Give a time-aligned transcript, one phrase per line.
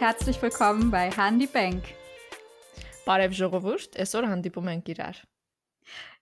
[0.00, 1.84] Herzlich willkommen bei Handy Bank.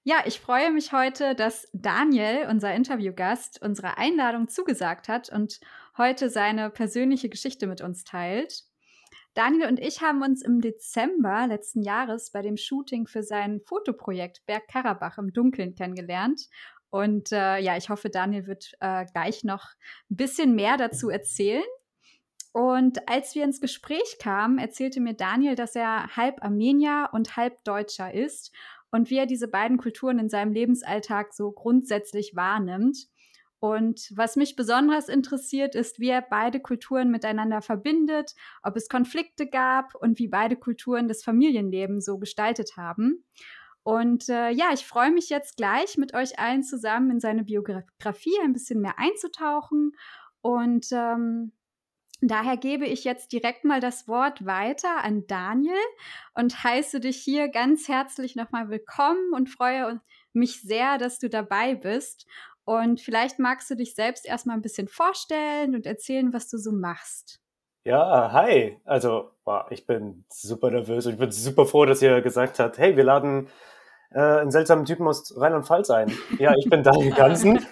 [0.03, 5.61] Ja, ich freue mich heute, dass Daniel, unser Interviewgast, unsere Einladung zugesagt hat und
[5.97, 8.65] heute seine persönliche Geschichte mit uns teilt.
[9.35, 14.45] Daniel und ich haben uns im Dezember letzten Jahres bei dem Shooting für sein Fotoprojekt
[14.45, 16.49] Bergkarabach im Dunkeln kennengelernt.
[16.91, 19.69] Und äh, ja, ich hoffe, Daniel wird äh, gleich noch
[20.11, 21.63] ein bisschen mehr dazu erzählen.
[22.53, 27.63] Und als wir ins Gespräch kamen, erzählte mir Daniel, dass er halb Armenier und halb
[27.65, 28.53] Deutscher ist
[28.91, 33.09] und wie er diese beiden Kulturen in seinem Lebensalltag so grundsätzlich wahrnimmt.
[33.61, 39.49] Und was mich besonders interessiert, ist, wie er beide Kulturen miteinander verbindet, ob es Konflikte
[39.49, 43.25] gab und wie beide Kulturen das Familienleben so gestaltet haben.
[43.83, 48.39] Und äh, ja, ich freue mich jetzt gleich mit euch allen zusammen in seine Biografie
[48.45, 49.93] ein bisschen mehr einzutauchen.
[50.41, 51.53] Und ähm,
[52.21, 55.77] Daher gebe ich jetzt direkt mal das Wort weiter an Daniel
[56.35, 60.01] und heiße dich hier ganz herzlich nochmal willkommen und freue
[60.33, 62.27] mich sehr, dass du dabei bist.
[62.65, 66.73] Und vielleicht magst du dich selbst erstmal ein bisschen vorstellen und erzählen, was du so
[66.73, 67.41] machst.
[67.85, 68.81] Ja, hi.
[68.85, 69.31] Also,
[69.71, 73.05] ich bin super nervös und ich bin super froh, dass ihr gesagt habt, hey, wir
[73.05, 73.49] laden
[74.11, 76.13] äh, einen seltsamen Typen aus Rheinland-Pfalz ein.
[76.39, 77.65] Ja, ich bin Daniel Gansen.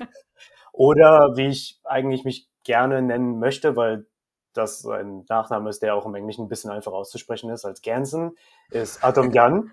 [0.72, 4.06] Oder wie ich eigentlich mich gerne nennen möchte, weil
[4.56, 8.36] das ein Nachname ist, der auch im Englischen ein bisschen einfacher auszusprechen ist als Gansen,
[8.70, 9.70] ist Adam Jan.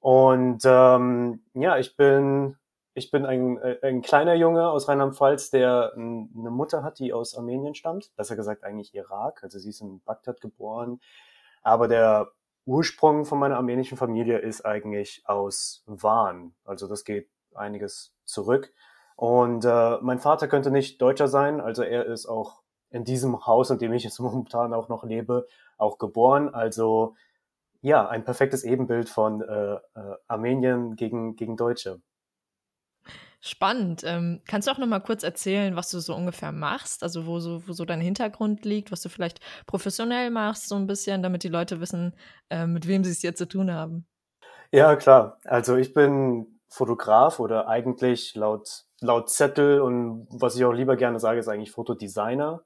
[0.00, 2.56] Und ähm, ja, ich bin,
[2.94, 7.74] ich bin ein, ein kleiner Junge aus Rheinland-Pfalz, der eine Mutter hat, die aus Armenien
[7.74, 8.14] stammt.
[8.16, 9.42] Besser gesagt eigentlich Irak.
[9.42, 11.00] Also sie ist in Bagdad geboren.
[11.62, 12.30] Aber der
[12.66, 16.54] Ursprung von meiner armenischen Familie ist eigentlich aus Van.
[16.64, 18.72] Also das geht einiges zurück.
[19.16, 22.60] Und äh, mein Vater könnte nicht Deutscher sein, also er ist auch
[22.96, 25.46] in diesem Haus, in dem ich jetzt momentan auch noch lebe,
[25.78, 26.52] auch geboren.
[26.52, 27.14] Also
[27.82, 29.78] ja, ein perfektes Ebenbild von äh, äh,
[30.26, 32.00] Armenien gegen, gegen Deutsche.
[33.40, 34.02] Spannend.
[34.04, 37.04] Ähm, kannst du auch noch mal kurz erzählen, was du so ungefähr machst?
[37.04, 40.88] Also wo so, wo so dein Hintergrund liegt, was du vielleicht professionell machst, so ein
[40.88, 42.16] bisschen, damit die Leute wissen,
[42.50, 44.06] äh, mit wem sie es hier zu tun haben.
[44.72, 45.38] Ja, klar.
[45.44, 51.20] Also ich bin Fotograf oder eigentlich laut, laut Zettel und was ich auch lieber gerne
[51.20, 52.64] sage, ist eigentlich Fotodesigner.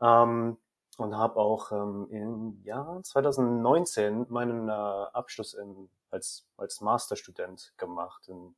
[0.00, 0.58] Ähm,
[0.98, 8.28] und habe auch ähm, im Jahr 2019 meinen äh, Abschluss in, als, als Masterstudent gemacht.
[8.28, 8.54] In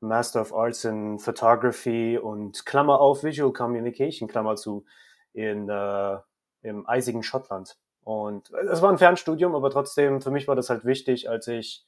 [0.00, 4.84] Master of Arts in Photography und Klammer auf Visual Communication, Klammer zu,
[5.32, 6.18] in, äh,
[6.62, 7.78] im eisigen Schottland.
[8.02, 11.86] Und es war ein Fernstudium, aber trotzdem, für mich war das halt wichtig, als ich,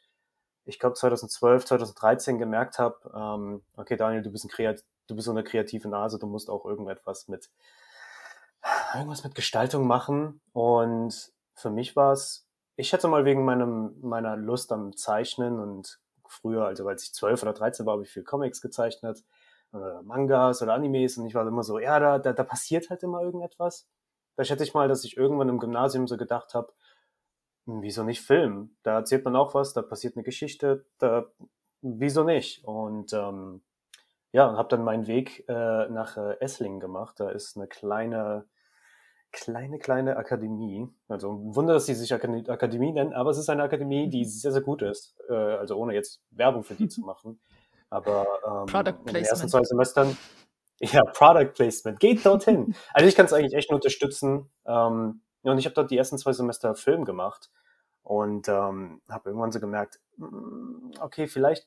[0.64, 5.26] ich glaube 2012, 2013 gemerkt habe, ähm, okay Daniel, du bist, ein Kreat du bist
[5.26, 7.50] so eine kreative Nase, du musst auch irgendetwas mit
[8.98, 10.40] irgendwas mit Gestaltung machen.
[10.52, 12.46] Und für mich war es,
[12.76, 17.42] ich hätte mal wegen meinem, meiner Lust am Zeichnen und früher, also als ich zwölf
[17.42, 19.24] oder dreizehn war, habe ich viel Comics gezeichnet,
[19.74, 23.02] oder Mangas oder Animes und ich war immer so, ja, da, da, da passiert halt
[23.02, 23.88] immer irgendetwas.
[24.36, 26.72] Da schätze ich mal, dass ich irgendwann im Gymnasium so gedacht habe,
[27.66, 28.76] hm, wieso nicht Film?
[28.82, 31.26] Da erzählt man auch was, da passiert eine Geschichte, da,
[31.82, 32.64] wieso nicht?
[32.64, 33.62] Und ähm,
[34.32, 37.20] ja, und habe dann meinen Weg äh, nach äh, Esslingen gemacht.
[37.20, 38.46] Da ist eine kleine
[39.34, 40.88] kleine, kleine Akademie.
[41.08, 44.28] Also ein Wunder, dass sie sich Akademie nennen, aber es ist eine Akademie, die mhm.
[44.28, 45.16] sehr, sehr gut ist.
[45.28, 47.40] Äh, also ohne jetzt Werbung für die zu machen.
[47.90, 50.16] Aber ähm, Product in den ersten zwei Semestern,
[50.80, 52.74] ja, Product Placement, geht dorthin.
[52.94, 54.50] also ich kann es eigentlich echt nur unterstützen.
[54.66, 57.50] Ähm, und ich habe dort die ersten zwei Semester Film gemacht
[58.02, 61.66] und ähm, habe irgendwann so gemerkt, mm, okay, vielleicht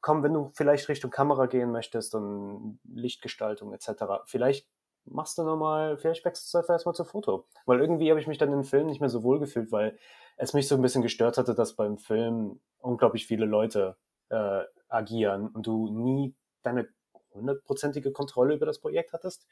[0.00, 4.68] komm, wenn du vielleicht Richtung Kamera gehen möchtest und Lichtgestaltung etc., vielleicht
[5.06, 7.46] machst du nochmal, vielleicht wechselst du einfach erstmal zu Foto.
[7.64, 9.98] Weil irgendwie habe ich mich dann im Film nicht mehr so wohl gefühlt, weil
[10.36, 13.96] es mich so ein bisschen gestört hatte, dass beim Film unglaublich viele Leute
[14.28, 16.88] äh, agieren und du nie deine
[17.32, 19.46] hundertprozentige Kontrolle über das Projekt hattest.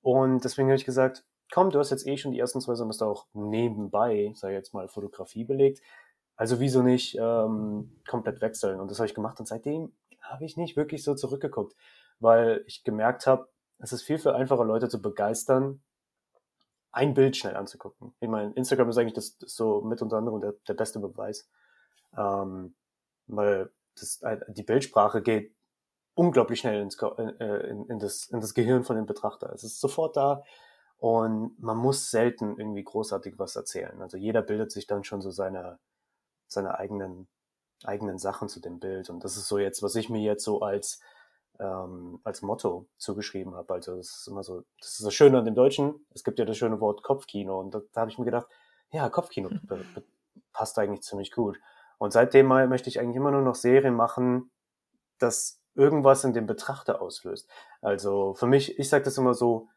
[0.00, 3.06] Und deswegen habe ich gesagt, komm, du hast jetzt eh schon die ersten zwei Semester
[3.06, 5.80] auch nebenbei, sei jetzt mal Fotografie belegt.
[6.36, 8.80] Also wieso nicht ähm, komplett wechseln?
[8.80, 11.76] Und das habe ich gemacht und seitdem habe ich nicht wirklich so zurückgeguckt,
[12.20, 13.48] weil ich gemerkt habe,
[13.82, 15.82] es ist viel, viel einfacher, Leute zu begeistern,
[16.92, 18.14] ein Bild schnell anzugucken.
[18.20, 21.48] Ich meine, Instagram ist eigentlich das, das so mit unter anderem der, der beste Beweis.
[22.16, 22.74] Ähm,
[23.26, 25.54] weil das, äh, die Bildsprache geht
[26.14, 29.52] unglaublich schnell ins, äh, in, in, das, in das Gehirn von dem Betrachter.
[29.52, 30.44] Es ist sofort da
[30.98, 34.00] und man muss selten irgendwie großartig was erzählen.
[34.00, 35.80] Also jeder bildet sich dann schon so seine,
[36.46, 37.26] seine eigenen,
[37.82, 39.10] eigenen Sachen zu dem Bild.
[39.10, 41.00] Und das ist so jetzt, was ich mir jetzt so als
[41.62, 43.74] ähm, als Motto zugeschrieben habe.
[43.74, 46.06] Also das ist immer so, das ist das Schöne an dem Deutschen.
[46.12, 48.46] Es gibt ja das schöne Wort Kopfkino und da, da habe ich mir gedacht,
[48.90, 49.50] ja, Kopfkino
[50.52, 51.58] passt eigentlich ziemlich gut.
[51.98, 54.50] Und seitdem mal möchte ich eigentlich immer nur noch Serien machen,
[55.18, 57.48] das irgendwas in dem Betrachter auslöst.
[57.80, 59.68] Also für mich, ich sage das immer so,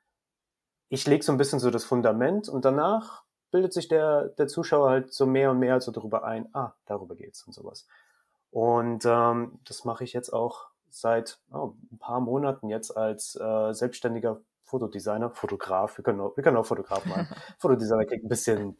[0.90, 4.90] ich lege so ein bisschen so das Fundament und danach bildet sich der, der Zuschauer
[4.90, 7.88] halt so mehr und mehr so darüber ein, ah, darüber geht's und sowas.
[8.50, 13.74] Und ähm, das mache ich jetzt auch seit oh, ein paar Monaten jetzt als äh,
[13.74, 17.28] selbstständiger Fotodesigner, Fotograf, wir können auch, wir können auch Fotograf machen.
[17.60, 18.78] Fotodesigner klingt ein bisschen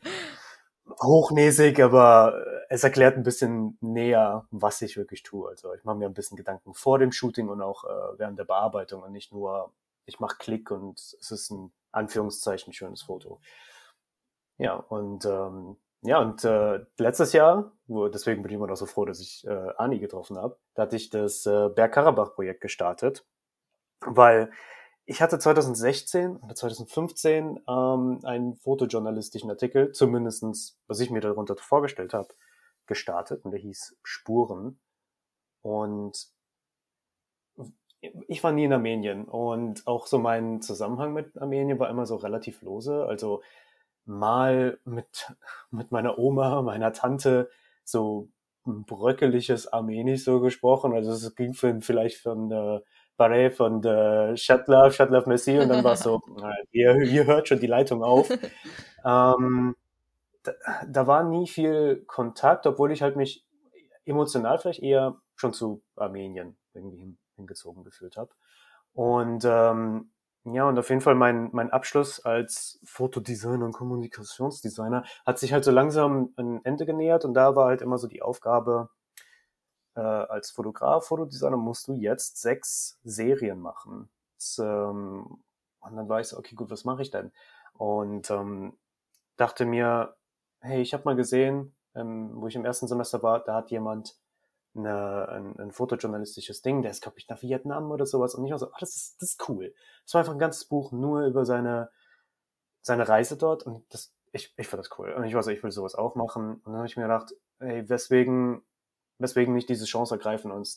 [1.02, 2.36] hochnäsig, aber
[2.70, 5.50] es erklärt ein bisschen näher, was ich wirklich tue.
[5.50, 8.46] Also ich mache mir ein bisschen Gedanken vor dem Shooting und auch äh, während der
[8.46, 9.72] Bearbeitung und nicht nur,
[10.06, 13.40] ich mache Klick und es ist ein Anführungszeichen schönes Foto.
[14.58, 18.86] Ja, und ähm, ja, und äh, letztes Jahr, wo, deswegen bin ich immer noch so
[18.86, 23.26] froh, dass ich äh, Ani getroffen habe, da hatte ich das äh, Bergkarabach-Projekt gestartet,
[24.02, 24.52] weil
[25.06, 32.14] ich hatte 2016 oder 2015 ähm, einen fotojournalistischen Artikel, zumindestens was ich mir darunter vorgestellt
[32.14, 32.30] habe,
[32.88, 34.80] gestartet und der hieß Spuren.
[35.62, 36.28] Und
[38.28, 42.16] ich war nie in Armenien und auch so mein Zusammenhang mit Armenien war immer so
[42.16, 43.06] relativ lose.
[43.06, 43.42] Also
[44.06, 45.34] mal mit,
[45.72, 47.50] mit meiner Oma, meiner Tante
[47.84, 48.30] so
[48.66, 50.94] ein bröckeliges Armenisch so gesprochen.
[50.94, 52.80] Also es ging für, vielleicht von äh,
[53.18, 56.22] Barre von der Shatlav, Shatlav Messi und dann war es so,
[56.72, 58.30] ihr, ihr hört schon die Leitung auf.
[59.06, 59.76] ähm,
[60.44, 60.52] da,
[60.88, 63.46] da war nie viel Kontakt, obwohl ich halt mich
[64.06, 68.32] emotional vielleicht eher schon zu Armenien irgendwie hingezogen gefühlt habe.
[68.94, 70.12] Und ähm,
[70.46, 75.64] ja, und auf jeden Fall mein, mein Abschluss als Fotodesigner und Kommunikationsdesigner hat sich halt
[75.64, 78.90] so langsam ein Ende genähert und da war halt immer so die Aufgabe,
[79.96, 84.10] äh, als Fotograf, Fotodesigner musst du jetzt sechs Serien machen.
[84.38, 85.44] Das, ähm,
[85.80, 87.32] und dann war ich so, okay, gut, was mache ich denn?
[87.74, 88.78] Und ähm,
[89.38, 90.16] dachte mir,
[90.60, 94.16] hey, ich habe mal gesehen, ähm, wo ich im ersten Semester war, da hat jemand
[94.76, 98.36] eine, ein, ein fotojournalistisches Ding, der ist, glaube ich, nach Vietnam oder sowas.
[98.36, 99.74] Und ich war so, ah, das ist, das ist cool.
[100.04, 101.90] Das war einfach ein ganzes Buch nur über seine,
[102.82, 103.64] seine Reise dort.
[103.64, 105.14] Und das, ich, ich fand das cool.
[105.14, 106.56] Und ich war so, ich will sowas auch machen.
[106.56, 108.64] Und dann habe ich mir gedacht, ey, weswegen,
[109.20, 110.76] weswegen nicht diese Chance ergreifen und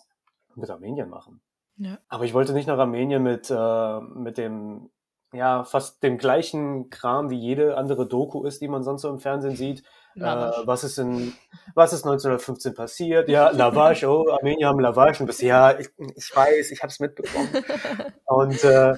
[0.55, 1.41] mit Armenien machen?
[1.77, 1.99] Ja.
[2.09, 4.91] Aber ich wollte nicht nach Armenien mit, äh, mit dem,
[5.33, 9.19] ja, fast dem gleichen Kram wie jede andere Doku ist, die man sonst so im
[9.19, 9.83] Fernsehen sieht.
[10.17, 10.21] Äh,
[10.65, 11.33] was ist in,
[11.75, 13.29] was ist 1915 passiert?
[13.29, 15.21] Ja, Lavage, oh, Armenier haben Lavage.
[15.21, 17.49] Und bis, ja, ich, ich weiß, ich habe es mitbekommen.
[18.25, 18.95] und, äh,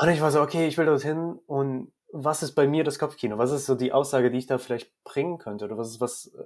[0.00, 3.38] und ich war so, okay, ich will dorthin und was ist bei mir das Kopfkino?
[3.38, 5.64] Was ist so die Aussage, die ich da vielleicht bringen könnte?
[5.64, 6.42] Oder was ist was, äh,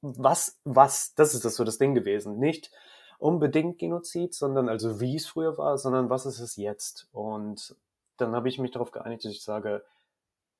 [0.00, 2.38] was, was, das ist das so das Ding gewesen.
[2.38, 2.70] Nicht
[3.18, 7.08] unbedingt Genozid, sondern also wie es früher war, sondern was ist es jetzt?
[7.12, 7.76] Und
[8.20, 9.84] dann habe ich mich darauf geeinigt, dass ich sage,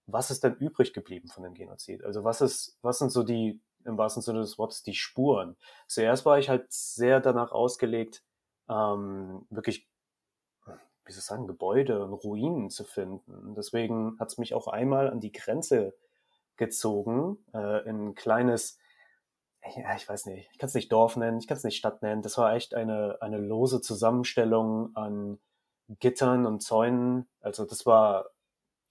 [0.07, 2.03] was ist denn übrig geblieben von dem Genozid?
[2.03, 5.57] Also was ist, was sind so die, im wahrsten Sinne des Wortes, die Spuren?
[5.87, 8.25] Zuerst war ich halt sehr danach ausgelegt,
[8.69, 9.87] ähm, wirklich,
[10.65, 13.55] wie soll ich sagen, Gebäude und Ruinen zu finden.
[13.55, 15.95] Deswegen hat es mich auch einmal an die Grenze
[16.57, 18.79] gezogen, äh, in ein kleines,
[19.77, 22.03] ja, ich weiß nicht, ich kann es nicht Dorf nennen, ich kann es nicht Stadt
[22.03, 22.23] nennen.
[22.23, 25.39] Das war echt eine, eine lose Zusammenstellung an
[26.01, 27.29] Gittern und Zäunen.
[27.41, 28.31] Also das war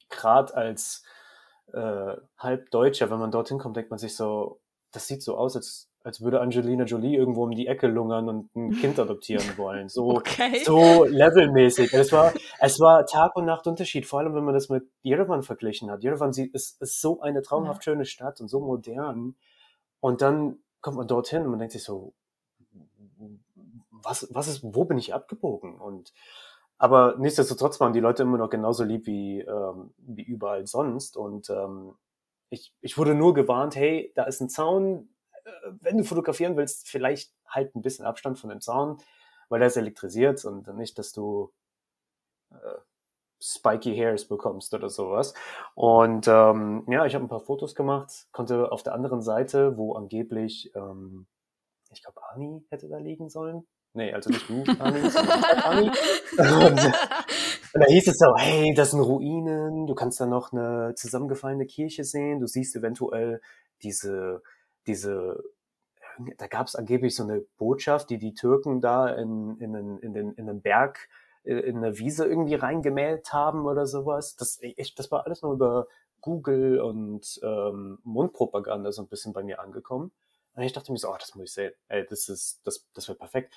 [0.10, 1.04] gerade als
[1.74, 4.60] äh, Halbdeutscher, wenn man dorthin kommt, denkt man sich so,
[4.92, 8.56] das sieht so aus, als, als würde Angelina Jolie irgendwo um die Ecke lungern und
[8.56, 9.90] ein Kind adoptieren wollen.
[9.90, 10.64] So, okay.
[10.64, 11.94] so levelmäßig.
[11.94, 15.44] Es war, es war Tag und Nacht Unterschied, vor allem wenn man das mit Jerewan
[15.44, 16.04] verglichen hat.
[16.04, 19.36] Jerewan ist, ist so eine traumhaft schöne Stadt und so modern.
[20.00, 22.14] Und dann kommt man dorthin und man denkt sich so,
[23.92, 25.76] was, was ist, wo bin ich abgebogen?
[25.76, 26.14] Und
[26.78, 31.18] aber nichtsdestotrotz waren die Leute immer noch genauso lieb wie, ähm, wie überall sonst.
[31.18, 31.96] Und ähm,
[32.50, 35.10] ich, ich wurde nur gewarnt, hey, da ist ein Zaun.
[35.44, 38.98] Äh, wenn du fotografieren willst, vielleicht halt ein bisschen Abstand von dem Zaun,
[39.50, 41.52] weil der ist elektrisiert und nicht, dass du
[42.52, 42.80] äh,
[43.40, 45.34] spiky Hairs bekommst oder sowas.
[45.76, 49.94] Und ähm, ja, ich habe ein paar Fotos gemacht, konnte auf der anderen Seite, wo
[49.94, 51.28] angeblich, ähm,
[51.92, 53.66] ich glaube, Ani hätte da liegen sollen,
[53.98, 55.88] Nee, also nicht du, Ani, sondern Ani.
[56.38, 56.94] Und,
[57.74, 62.04] da hieß es so, hey, das sind Ruinen, du kannst da noch eine zusammengefallene Kirche
[62.04, 63.42] sehen, du siehst eventuell
[63.82, 64.44] diese,
[64.86, 65.44] diese,
[66.38, 70.14] da gab es angeblich so eine Botschaft, die die Türken da in, in, in, in,
[70.14, 71.10] den, in den Berg,
[71.44, 74.36] in eine Wiese irgendwie reingemäht haben oder sowas.
[74.36, 75.88] Das, ich, das war alles nur über
[76.22, 80.12] Google und ähm, Mundpropaganda so ein bisschen bei mir angekommen.
[80.58, 81.74] Und ich dachte mir so, oh, das muss ich sehen.
[81.88, 83.56] Ey, das ist, das, das wird perfekt.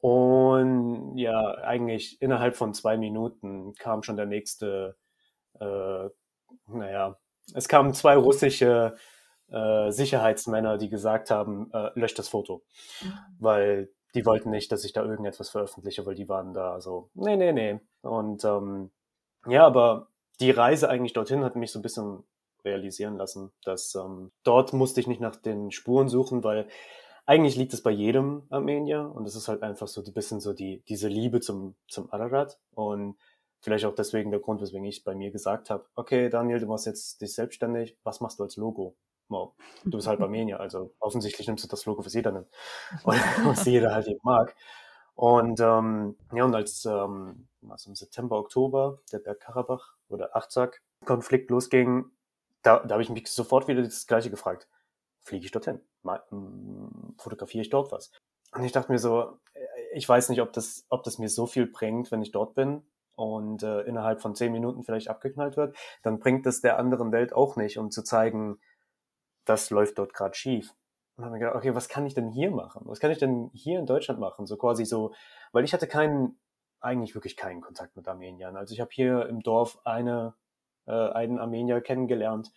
[0.00, 4.96] Und ja, eigentlich innerhalb von zwei Minuten kam schon der nächste,
[5.60, 6.08] äh,
[6.66, 7.18] naja,
[7.54, 8.94] es kamen zwei russische
[9.50, 12.62] äh, Sicherheitsmänner, die gesagt haben, äh, löscht das Foto.
[13.02, 13.12] Mhm.
[13.38, 17.36] Weil die wollten nicht, dass ich da irgendetwas veröffentliche, weil die waren da so, nee,
[17.36, 17.80] nee, nee.
[18.02, 18.90] Und ähm,
[19.46, 20.08] ja, aber
[20.40, 22.24] die Reise eigentlich dorthin hat mich so ein bisschen
[22.64, 26.68] realisieren lassen, dass ähm, dort musste ich nicht nach den Spuren suchen, weil
[27.28, 30.54] eigentlich liegt es bei jedem Armenier und es ist halt einfach so ein bisschen so
[30.54, 33.18] die, diese Liebe zum, zum Ararat und
[33.60, 36.86] vielleicht auch deswegen der Grund, weswegen ich bei mir gesagt habe, okay, Daniel, du machst
[36.86, 38.96] jetzt dich selbstständig, was machst du als Logo?
[39.28, 39.52] Wow,
[39.84, 42.48] du bist halt Armenier, also offensichtlich nimmst du das Logo, was jeder nimmt
[43.04, 44.56] und was jeder halt eben mag.
[45.14, 52.06] Und ähm, ja, und als ähm, also im September, Oktober der Bergkarabach oder Achzak-Konflikt losging,
[52.62, 54.66] da, da habe ich mich sofort wieder das Gleiche gefragt.
[55.20, 55.82] Fliege ich dorthin?
[56.04, 58.10] Hm, fotografiere ich dort was?
[58.52, 59.60] Und ich dachte mir so, äh,
[59.94, 62.82] ich weiß nicht, ob das, ob das mir so viel bringt, wenn ich dort bin
[63.14, 67.32] und äh, innerhalb von zehn Minuten vielleicht abgeknallt wird, dann bringt das der anderen Welt
[67.32, 68.60] auch nicht, um zu zeigen,
[69.44, 70.70] das läuft dort gerade schief.
[71.16, 72.82] Und dann habe ich gedacht, okay, was kann ich denn hier machen?
[72.84, 74.46] Was kann ich denn hier in Deutschland machen?
[74.46, 75.12] So quasi so,
[75.52, 76.38] weil ich hatte keinen,
[76.80, 78.56] eigentlich wirklich keinen Kontakt mit Armeniern.
[78.56, 80.34] Also ich habe hier im Dorf eine,
[80.86, 82.52] äh, einen Armenier kennengelernt,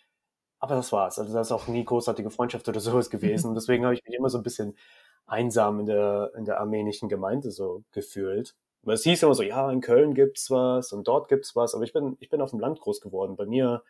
[0.62, 1.18] aber das war's.
[1.18, 3.50] Also das ist auch nie großartige Freundschaft oder sowas gewesen.
[3.50, 4.78] Und deswegen habe ich mich immer so ein bisschen
[5.26, 8.56] einsam in der, in der armenischen Gemeinde so gefühlt.
[8.84, 11.84] Weil es hieß immer so, ja, in Köln gibt's was und dort gibt's was, aber
[11.84, 13.36] ich bin, ich bin auf dem Land groß geworden.
[13.36, 13.84] Bei mir,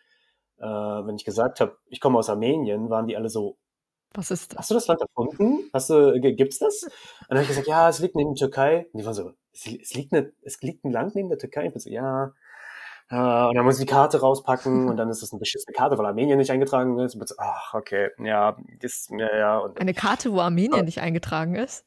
[0.59, 3.57] äh, wenn ich gesagt habe, ich komme aus Armenien, waren die alle so,
[4.13, 4.59] was ist das?
[4.59, 5.69] Hast du das Land erfunden?
[5.73, 6.83] Hast du, gibt's das?
[6.83, 6.91] Und
[7.29, 8.87] dann habe ich gesagt, ja, es liegt neben der Türkei.
[8.91, 11.67] Und die waren so, es, es, liegt eine, es liegt ein Land neben der Türkei.
[11.67, 12.33] Ich bin so, ja.
[13.12, 15.98] Äh, und dann muss ich die Karte rauspacken und dann ist das eine beschissene Karte,
[15.98, 17.18] weil Armenien nicht eingetragen ist.
[17.38, 19.58] Ach, okay, ja, ist, ja, ja.
[19.60, 20.84] Und, eine Karte, wo Armenien oh.
[20.84, 21.86] nicht eingetragen ist?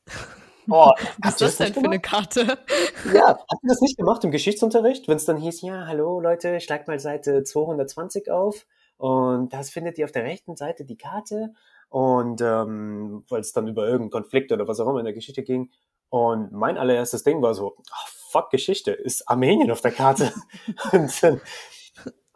[0.69, 0.91] Oh,
[1.23, 2.59] Was ist das denn für eine Karte?
[3.13, 6.61] Ja, habt ihr das nicht gemacht im Geschichtsunterricht, wenn es dann hieß, ja, hallo Leute,
[6.61, 8.67] schlagt mal Seite 220 auf
[8.99, 11.55] und das findet ihr auf der rechten Seite die Karte
[11.89, 15.43] und ähm, weil es dann über irgendeinen Konflikt oder was auch immer in der Geschichte
[15.43, 15.71] ging.
[16.11, 20.33] Und mein allererstes Ding war so, oh, fuck Geschichte, ist Armenien auf der Karte.
[20.93, 21.41] und dann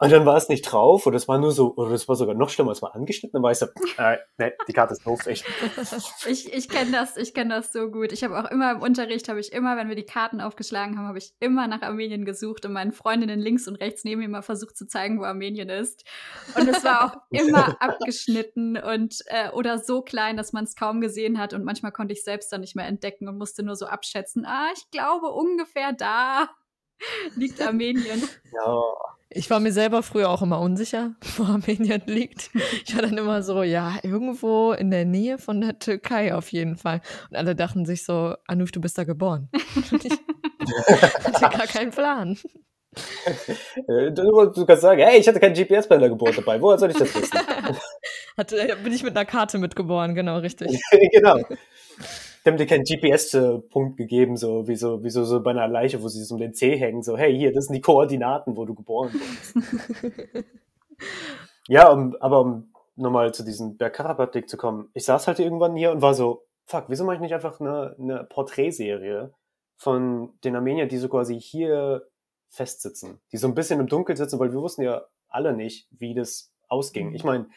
[0.00, 2.36] und dann war es nicht drauf oder es war nur so, oder es war sogar
[2.36, 3.66] noch schlimmer, es war angeschnitten, dann war ich so,
[3.98, 5.44] äh, nee, die Karte ist doof, echt.
[6.26, 8.12] ich ich kenne das, ich kenne das so gut.
[8.12, 11.08] Ich habe auch immer im Unterricht, habe ich immer, wenn wir die Karten aufgeschlagen haben,
[11.08, 14.42] habe ich immer nach Armenien gesucht und meinen Freundinnen links und rechts neben mir mal
[14.42, 16.04] versucht zu zeigen, wo Armenien ist.
[16.54, 21.00] Und es war auch immer abgeschnitten und äh, oder so klein, dass man es kaum
[21.00, 23.86] gesehen hat und manchmal konnte ich selbst dann nicht mehr entdecken und musste nur so
[23.86, 26.48] abschätzen, ah, ich glaube ungefähr da
[27.36, 28.28] liegt Armenien.
[28.52, 29.17] Ja.
[29.30, 32.50] Ich war mir selber früher auch immer unsicher, wo Armenien liegt.
[32.86, 36.76] Ich war dann immer so, ja, irgendwo in der Nähe von der Türkei auf jeden
[36.76, 37.02] Fall.
[37.30, 39.48] Und alle dachten sich so, Anuf, du bist da geboren.
[39.92, 42.38] Und ich hatte gar keinen Plan.
[43.86, 46.60] Du, du, kannst sagen, hey, ich hatte kein GPS bei der Geburt dabei.
[46.60, 47.38] Woher soll ich das wissen?
[48.36, 50.80] Hatte, bin ich mit einer Karte mitgeboren, genau, richtig.
[51.12, 51.40] genau
[52.48, 56.02] die haben dir keinen GPS-Punkt gegeben, so wie so, wie so, so bei einer Leiche,
[56.02, 58.64] wo sie es um den Zeh hängen, so, hey, hier, das sind die Koordinaten, wo
[58.64, 59.54] du geboren bist.
[61.68, 65.92] ja, um, aber um nochmal zu diesem Bergkarabach-Dick zu kommen, ich saß halt irgendwann hier
[65.92, 69.32] und war so, fuck, wieso mache ich nicht einfach eine, eine Porträtserie
[69.76, 72.08] von den Armeniern, die so quasi hier
[72.48, 76.14] festsitzen, die so ein bisschen im Dunkeln sitzen, weil wir wussten ja alle nicht, wie
[76.14, 77.10] das ausging.
[77.10, 77.14] Mhm.
[77.14, 77.48] Ich meine,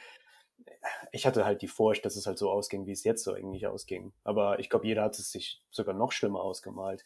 [1.12, 3.68] ich hatte halt die Furcht, dass es halt so ausging, wie es jetzt so eigentlich
[3.68, 4.14] ausging.
[4.24, 7.06] Aber ich glaube, jeder hat es sich sogar noch schlimmer ausgemalt.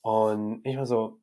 [0.00, 1.20] Und ich war so,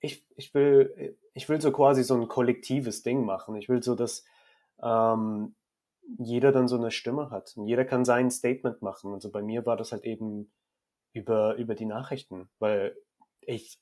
[0.00, 3.56] ich, ich will, ich will so quasi so ein kollektives Ding machen.
[3.56, 4.24] Ich will so, dass
[4.82, 5.54] ähm,
[6.18, 7.56] jeder dann so eine Stimme hat.
[7.56, 9.12] Und jeder kann sein Statement machen.
[9.12, 10.52] Und so bei mir war das halt eben
[11.12, 12.96] über, über die Nachrichten, weil
[13.40, 13.80] ich,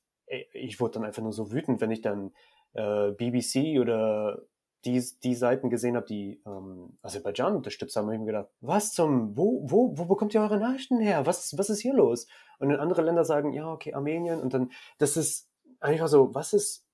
[0.52, 2.32] ich wurde dann einfach nur so wütend, wenn ich dann
[2.74, 4.42] äh, BBC oder
[4.84, 8.92] die, die Seiten gesehen habe, die ähm, Aserbaidschan unterstützt haben, habe ich mir gedacht, was
[8.92, 11.26] zum, wo, wo, wo bekommt ihr eure Nachrichten her?
[11.26, 12.26] Was, was ist hier los?
[12.58, 14.40] Und dann andere Länder sagen, ja, okay, Armenien.
[14.40, 15.48] Und dann, das ist
[15.80, 16.84] einfach so, was ist,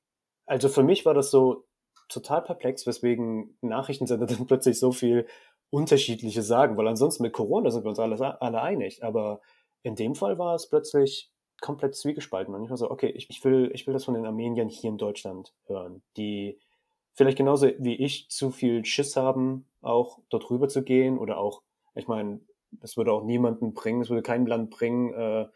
[0.47, 1.65] also für mich war das so
[2.09, 5.27] total perplex, weswegen Nachrichtensender dann plötzlich so viel
[5.71, 9.05] unterschiedliche sagen, weil ansonsten mit Corona sind wir uns alle, alle einig.
[9.05, 9.41] Aber
[9.83, 11.31] in dem Fall war es plötzlich
[11.61, 12.55] komplett zwiegespalten.
[12.55, 14.91] Und ich war so, okay, ich, ich, will, ich will das von den Armeniern hier
[14.91, 16.59] in Deutschland hören, die
[17.21, 21.61] vielleicht genauso wie ich zu viel Schiss haben, auch dort rüber zu gehen oder auch,
[21.95, 25.47] ich meine, das würde auch niemanden bringen, es würde kein Land bringen, äh,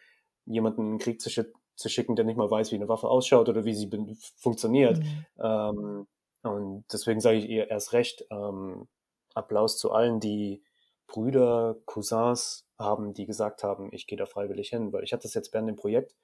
[0.44, 1.40] jemanden in den Krieg zu, sch
[1.74, 3.88] zu, schicken, der nicht mal weiß, wie eine Waffe ausschaut oder wie sie
[4.36, 4.98] funktioniert.
[4.98, 5.24] Mhm.
[5.42, 6.06] Ähm,
[6.42, 8.86] und deswegen sage ich ihr erst recht, ähm,
[9.34, 10.62] Applaus zu allen, die
[11.06, 15.32] Brüder, Cousins haben, die gesagt haben, ich gehe da freiwillig hin, weil ich hatte das
[15.32, 16.14] jetzt während dem Projekt,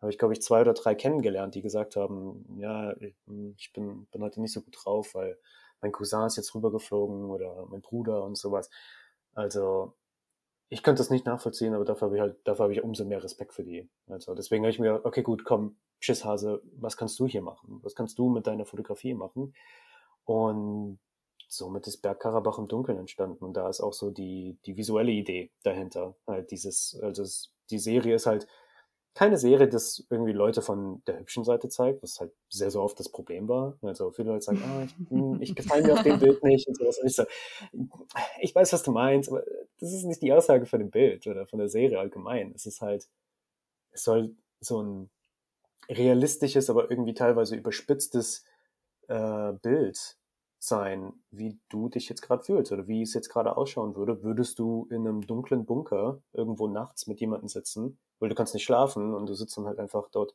[0.00, 2.94] habe ich glaube ich zwei oder drei kennengelernt, die gesagt haben, ja,
[3.56, 5.38] ich bin, bin heute nicht so gut drauf, weil
[5.80, 8.70] mein Cousin ist jetzt rübergeflogen oder mein Bruder und sowas.
[9.34, 9.94] Also
[10.68, 13.22] ich könnte das nicht nachvollziehen, aber dafür habe ich halt, dafür habe ich umso mehr
[13.22, 13.88] Respekt für die.
[14.08, 17.80] Also deswegen habe ich mir, okay, gut, komm, Schisshase, was kannst du hier machen?
[17.82, 19.54] Was kannst du mit deiner Fotografie machen?
[20.24, 21.00] Und
[21.48, 23.44] somit ist Bergkarabach im Dunkeln entstanden.
[23.44, 26.14] Und da ist auch so die, die visuelle Idee dahinter.
[26.26, 28.46] Halt dieses, also es, die Serie ist halt
[29.14, 32.98] keine Serie, das irgendwie Leute von der hübschen Seite zeigt, was halt sehr, sehr oft
[32.98, 33.76] das Problem war.
[33.82, 36.76] Also viele Leute sagen, ah, ich, hm, ich gefallen mir auf dem Bild nicht und
[36.76, 36.98] sowas.
[36.98, 37.24] Und ich so,
[38.40, 39.42] ich weiß, was du meinst, aber
[39.80, 42.52] das ist nicht die Aussage von dem Bild oder von der Serie allgemein.
[42.54, 43.08] Es ist halt,
[43.90, 45.10] es soll so ein
[45.88, 48.44] realistisches, aber irgendwie teilweise überspitztes
[49.08, 50.19] äh, Bild
[50.62, 54.22] sein, wie du dich jetzt gerade fühlst oder wie es jetzt gerade ausschauen würde.
[54.22, 58.64] Würdest du in einem dunklen Bunker irgendwo nachts mit jemandem sitzen, weil du kannst nicht
[58.64, 60.34] schlafen und du sitzt dann halt einfach dort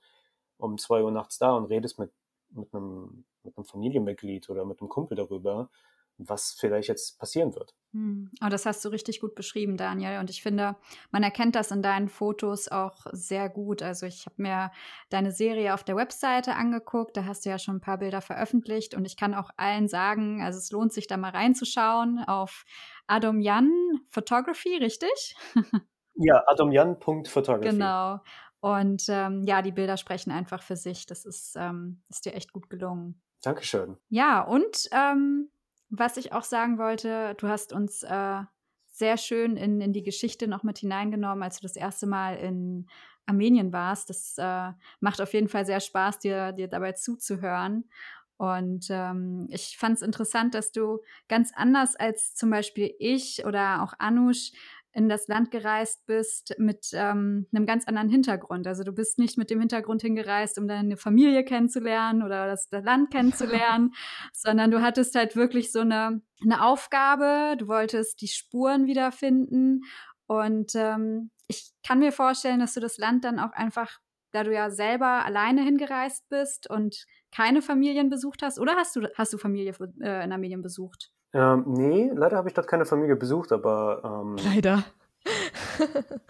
[0.58, 2.12] um zwei Uhr nachts da und redest mit,
[2.50, 5.70] mit einem, mit einem Familienmitglied oder mit einem Kumpel darüber,
[6.17, 7.74] was vielleicht jetzt passieren wird.
[7.93, 8.29] Hm.
[8.43, 10.19] Oh, das hast du richtig gut beschrieben, Daniel.
[10.19, 10.75] Und ich finde,
[11.12, 13.81] man erkennt das in deinen Fotos auch sehr gut.
[13.81, 14.72] Also ich habe mir
[15.10, 17.15] deine Serie auf der Webseite angeguckt.
[17.15, 18.95] Da hast du ja schon ein paar Bilder veröffentlicht.
[18.95, 22.65] Und ich kann auch allen sagen, also es lohnt sich da mal reinzuschauen auf
[23.07, 23.72] Adam Jan
[24.10, 25.38] Photography, richtig?
[26.15, 27.69] ja, adomjan.photography.
[27.69, 28.19] Genau.
[28.60, 31.05] Und ähm, ja, die Bilder sprechen einfach für sich.
[31.05, 33.22] Das ist, ähm, ist dir echt gut gelungen.
[33.41, 33.95] Dankeschön.
[34.10, 35.50] Ja, und ähm,
[35.99, 38.41] was ich auch sagen wollte, du hast uns äh,
[38.87, 42.87] sehr schön in, in die Geschichte noch mit hineingenommen, als du das erste Mal in
[43.25, 44.09] Armenien warst.
[44.09, 47.89] Das äh, macht auf jeden Fall sehr Spaß, dir, dir dabei zuzuhören.
[48.37, 50.99] Und ähm, ich fand es interessant, dass du
[51.29, 54.51] ganz anders als zum Beispiel ich oder auch Anush
[54.96, 58.66] in das Land gereist bist mit ähm, einem ganz anderen Hintergrund.
[58.66, 62.84] Also du bist nicht mit dem Hintergrund hingereist, um deine Familie kennenzulernen oder das, das
[62.86, 63.94] Land kennenzulernen,
[64.34, 67.58] sondern du hattest halt wirklich so eine, eine Aufgabe.
[67.58, 69.81] Du wolltest die Spuren wiederfinden.
[70.27, 74.00] Und ähm, ich kann mir vorstellen, dass du das Land dann auch einfach,
[74.31, 79.01] da du ja selber alleine hingereist bist und keine Familien besucht hast, oder hast du,
[79.18, 81.12] hast du Familie äh, in Armenien besucht?
[81.35, 84.24] Ähm, nee, leider habe ich dort keine Familie besucht, aber.
[84.24, 84.83] Ähm, leider.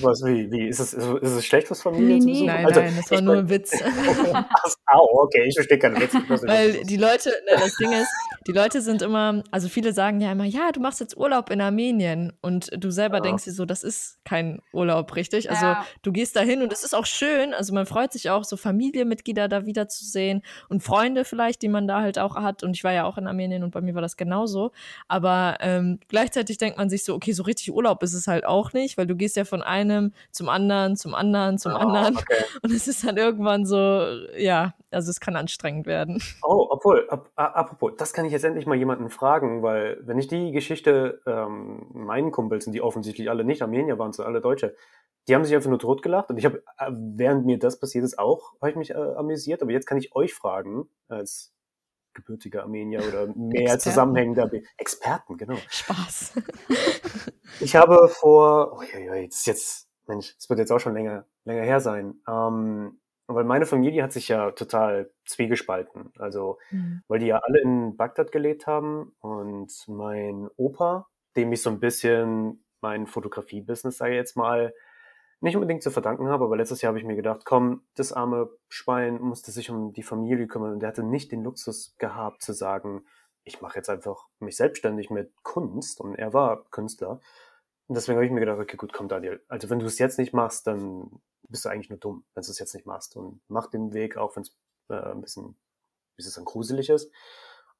[0.00, 0.66] Was, wie, wie?
[0.66, 2.46] Ist es, ist es schlecht, was Familien nee, zu besuchen?
[2.46, 3.72] Nein, also, nein, das war nur ein Witz.
[4.86, 6.12] Au, okay, ich verstehe keinen Witz.
[6.46, 8.08] Weil die Leute, ne, das Ding ist,
[8.48, 11.60] die Leute sind immer, also viele sagen ja immer, ja, du machst jetzt Urlaub in
[11.60, 13.22] Armenien und du selber ja.
[13.22, 15.50] denkst dir so, das ist kein Urlaub, richtig?
[15.50, 15.86] Also ja.
[16.02, 18.56] du gehst da hin und es ist auch schön, also man freut sich auch, so
[18.56, 22.92] Familienmitglieder da wiederzusehen und Freunde vielleicht, die man da halt auch hat und ich war
[22.92, 24.72] ja auch in Armenien und bei mir war das genauso,
[25.06, 28.72] aber ähm, gleichzeitig denkt man sich so, okay, so richtig Urlaub ist es halt auch
[28.72, 32.16] nicht, weil du gehst ja von einem einem zum anderen, zum anderen, zum oh, anderen.
[32.16, 32.44] Okay.
[32.62, 33.76] Und es ist dann irgendwann so,
[34.36, 36.22] ja, also es kann anstrengend werden.
[36.42, 40.28] Oh, obwohl, ap apropos, das kann ich jetzt endlich mal jemanden fragen, weil wenn ich
[40.28, 44.74] die Geschichte ähm, meinen Kumpels, die offensichtlich alle nicht Armenier waren, sondern alle Deutsche,
[45.28, 48.18] die haben sich einfach nur totgelacht und ich habe, äh, während mir das passiert ist,
[48.18, 51.52] auch, habe ich mich äh, amüsiert, aber jetzt kann ich euch fragen, als
[52.16, 53.80] gebürtiger Armenier oder mehr Experten.
[53.80, 55.56] zusammenhängender Experten, genau.
[55.68, 56.32] Spaß.
[57.60, 61.26] ich habe vor, oh, ja, ja, jetzt, jetzt, Mensch, es wird jetzt auch schon länger,
[61.44, 62.20] länger her sein.
[62.28, 62.98] Ähm,
[63.28, 66.12] weil meine Familie hat sich ja total zwiegespalten.
[66.18, 67.02] Also, mhm.
[67.08, 71.80] weil die ja alle in Bagdad gelebt haben und mein Opa, dem ich so ein
[71.80, 74.72] bisschen mein Fotografie-Business, sage ich jetzt mal,
[75.40, 78.48] nicht unbedingt zu verdanken habe, aber letztes Jahr habe ich mir gedacht, komm, das arme
[78.68, 82.52] Schwein musste sich um die Familie kümmern und der hatte nicht den Luxus gehabt zu
[82.52, 83.04] sagen,
[83.44, 87.20] ich mache jetzt einfach mich selbstständig mit Kunst und er war Künstler.
[87.86, 90.18] Und deswegen habe ich mir gedacht, okay, gut, komm Daniel, also wenn du es jetzt
[90.18, 93.40] nicht machst, dann bist du eigentlich nur dumm, wenn du es jetzt nicht machst und
[93.48, 94.56] mach den Weg, auch wenn es
[94.88, 95.56] äh, ein bisschen,
[96.16, 97.12] wie es dann gruselig ist.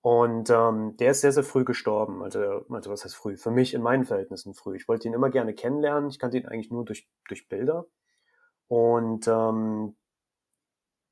[0.06, 2.22] Und ähm, der ist sehr, sehr früh gestorben.
[2.22, 3.36] Also, also was heißt früh?
[3.36, 4.76] Für mich in meinen Verhältnissen früh.
[4.76, 6.08] Ich wollte ihn immer gerne kennenlernen.
[6.10, 7.86] Ich kannte ihn eigentlich nur durch, durch Bilder.
[8.68, 9.96] Und ähm,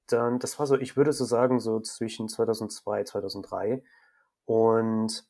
[0.07, 3.83] dann, das war so, ich würde so sagen, so zwischen 2002, 2003.
[4.45, 5.27] Und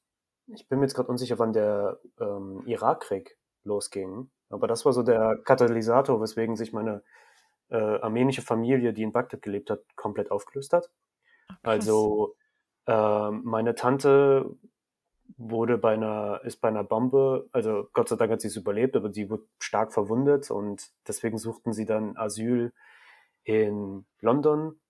[0.49, 4.31] ich bin mir jetzt gerade unsicher, wann der ähm, Irakkrieg losging.
[4.51, 7.03] Aber das war so der Katalysator, weswegen sich meine
[7.71, 10.91] äh, armenische Familie, die in Bagdad gelebt hat, komplett aufgelöst hat.
[11.49, 12.37] Ach, also
[12.87, 14.57] meine Tante
[15.37, 18.97] wurde bei einer, ist bei einer Bombe, also Gott sei Dank hat sie es überlebt,
[18.97, 22.73] aber sie wurde stark verwundet und deswegen suchten sie dann Asyl
[23.45, 24.81] in London.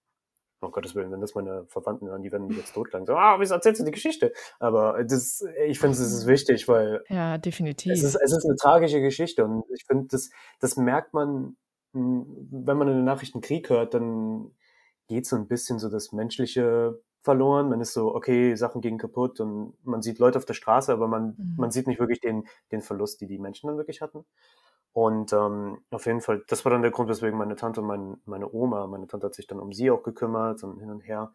[0.60, 3.06] oh Gottes Willen, wenn das meine Verwandten hören, die werden mich jetzt totlagen.
[3.06, 4.32] So, ah, wieso erzählst du die Geschichte?
[4.58, 7.02] Aber das, ich finde, es ist wichtig, weil.
[7.08, 7.92] Ja, definitiv.
[7.92, 10.30] Es ist, es ist eine tragische Geschichte und ich finde, das,
[10.60, 11.56] das merkt man,
[11.92, 14.50] wenn man in den Nachrichten Krieg hört, dann
[15.06, 17.70] geht so ein bisschen so das Menschliche verloren.
[17.70, 21.08] Man ist so, okay, Sachen gehen kaputt und man sieht Leute auf der Straße, aber
[21.08, 21.54] man, mhm.
[21.56, 24.24] man sieht nicht wirklich den, den Verlust, die die Menschen dann wirklich hatten.
[24.92, 28.16] Und ähm, auf jeden Fall, das war dann der Grund, weswegen meine Tante und mein,
[28.26, 31.32] meine Oma, meine Tante hat sich dann um sie auch gekümmert und hin und her.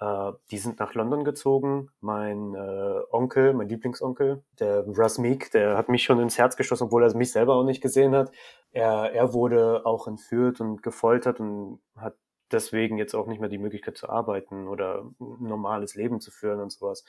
[0.00, 1.90] Äh, die sind nach London gezogen.
[2.00, 6.84] Mein äh, Onkel, mein Lieblingsonkel, der Russ Meek, der hat mich schon ins Herz geschossen,
[6.84, 8.32] obwohl er mich selber auch nicht gesehen hat.
[8.70, 12.14] Er, er wurde auch entführt und gefoltert und hat
[12.52, 16.60] deswegen jetzt auch nicht mehr die Möglichkeit zu arbeiten oder ein normales Leben zu führen
[16.60, 17.04] und sowas.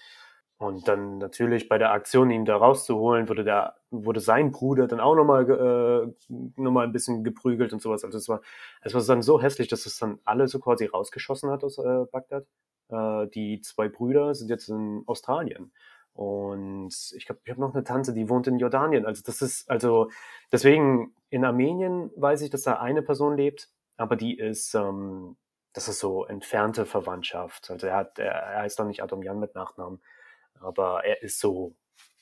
[0.58, 5.00] Und dann natürlich bei der Aktion, ihn da rauszuholen, wurde der, wurde sein Bruder dann
[5.00, 8.06] auch nochmal, äh, nochmal ein bisschen geprügelt und sowas.
[8.06, 8.42] Also es war,
[8.82, 12.06] es war dann so hässlich, dass es dann alle so quasi rausgeschossen hat aus äh,
[12.12, 12.46] Bagdad.
[12.90, 15.74] Äh, die zwei Brüder sind jetzt in Australien.
[16.14, 19.06] Und ich glaube, ich habe noch eine Tante, die wohnt in Jordanien.
[19.06, 20.10] Also das ist, also
[20.52, 25.38] deswegen in Armenien weiß ich, dass da eine Person lebt, aber die ist, ähm,
[25.74, 27.70] das ist so entfernte Verwandtschaft.
[27.72, 30.02] Also er hat, er, heißt doch nicht Adam Jan mit Nachnamen
[30.64, 31.76] aber er ist so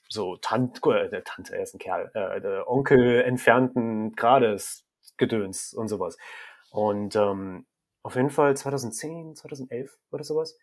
[0.10, 6.18] so Tant, äh, Tante, er ist ein Kerl, äh, Onkel entfernten Grades Gedöns und sowas.
[6.70, 7.66] Und ähm,
[8.04, 10.58] auf jeden Fall 2010, 2011 oder sowas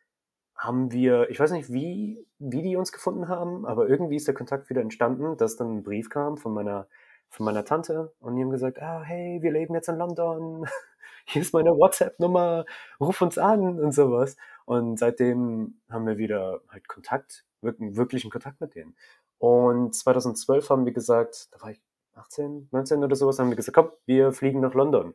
[0.54, 4.34] haben wir, ich weiß nicht wie, wie die uns gefunden haben, aber irgendwie ist der
[4.34, 6.86] Kontakt wieder entstanden, dass dann ein Brief kam von meiner,
[7.30, 10.66] von meiner Tante und die haben gesagt, ah, hey, wir leben jetzt in London,
[11.26, 12.64] hier ist meine WhatsApp-Nummer,
[13.00, 14.36] ruf uns an und sowas.
[14.64, 18.96] Und seitdem haben wir wieder halt Kontakt wirklichen Kontakt mit denen.
[19.38, 21.80] Und 2012 haben wir gesagt, da war ich
[22.14, 25.14] 18, 19 oder sowas, haben wir gesagt, komm, wir fliegen nach London.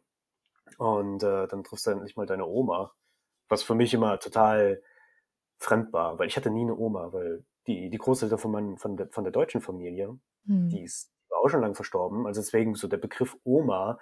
[0.77, 2.93] Und äh, dann triffst du endlich mal deine Oma,
[3.47, 4.81] was für mich immer total
[5.59, 9.07] fremd war, weil ich hatte nie eine Oma, weil die, die Großeltern von, von, der,
[9.09, 10.69] von der deutschen Familie, hm.
[10.69, 12.25] die ist war auch schon lange verstorben.
[12.25, 13.99] Also deswegen so der Begriff Oma,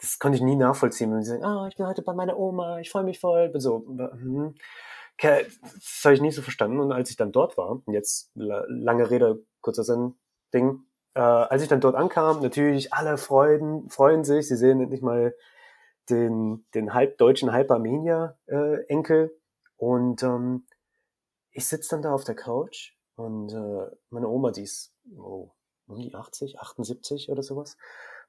[0.00, 1.12] das konnte ich nie nachvollziehen.
[1.12, 3.48] Und sie sagen, ah, oh, ich bin heute bei meiner Oma, ich freue mich voll.
[3.48, 4.54] Bin so, hm
[5.20, 6.80] das habe ich nie so verstanden.
[6.80, 10.14] Und als ich dann dort war, jetzt lange Rede, kurzer Sinn,
[10.54, 10.84] Ding,
[11.14, 15.34] äh, als ich dann dort ankam, natürlich alle freuen, freuen sich, sie sehen endlich mal
[16.08, 19.36] den, den halb deutschen, halb Armenier äh, Enkel.
[19.76, 20.66] Und ähm,
[21.50, 25.50] ich sitze dann da auf der Couch und äh, meine Oma, die ist oh,
[25.86, 27.76] um die 80, 78 oder sowas.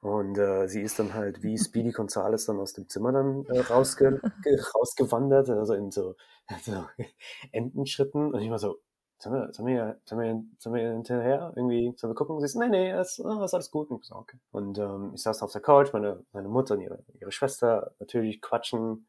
[0.02, 3.60] Und äh, sie ist dann halt wie Speedy Gonzales dann aus dem Zimmer dann äh,
[3.60, 4.22] rausge
[4.76, 6.16] rausgewandert, also in so,
[6.62, 6.86] so
[7.52, 8.34] Entenschritten.
[8.34, 8.80] Und ich war so,
[9.18, 12.36] sollen wir, sollen wir, sollen wir, sollen wir hinterher irgendwie, sollen wir gucken?
[12.36, 13.90] Und sie ist, nee, nee, es oh, ist alles gut.
[13.90, 14.40] Und ich so, okay.
[14.52, 18.42] Und ähm, ich saß auf der Couch, meine, meine Mutter und ihre, ihre Schwester natürlich
[18.42, 19.06] quatschen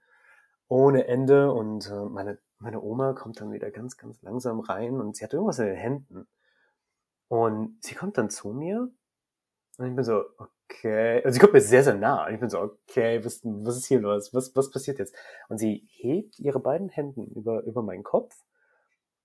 [0.67, 1.53] ohne Ende.
[1.53, 5.33] Und äh, meine, meine Oma kommt dann wieder ganz, ganz langsam rein und sie hat
[5.33, 6.27] irgendwas in den Händen.
[7.29, 8.91] Und sie kommt dann zu mir
[9.81, 11.23] und ich bin so, okay.
[11.25, 12.27] Also sie kommt mir sehr, sehr nah.
[12.27, 14.35] Und ich bin so, okay, was, was ist hier los?
[14.35, 15.15] Was, was passiert jetzt?
[15.49, 18.35] Und sie hebt ihre beiden Händen über, über meinen Kopf.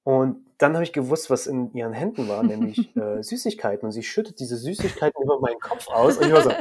[0.03, 3.85] Und dann habe ich gewusst, was in ihren Händen war, nämlich äh, Süßigkeiten.
[3.85, 6.17] Und sie schüttet diese Süßigkeiten über meinen Kopf aus.
[6.17, 6.51] Und ich war so,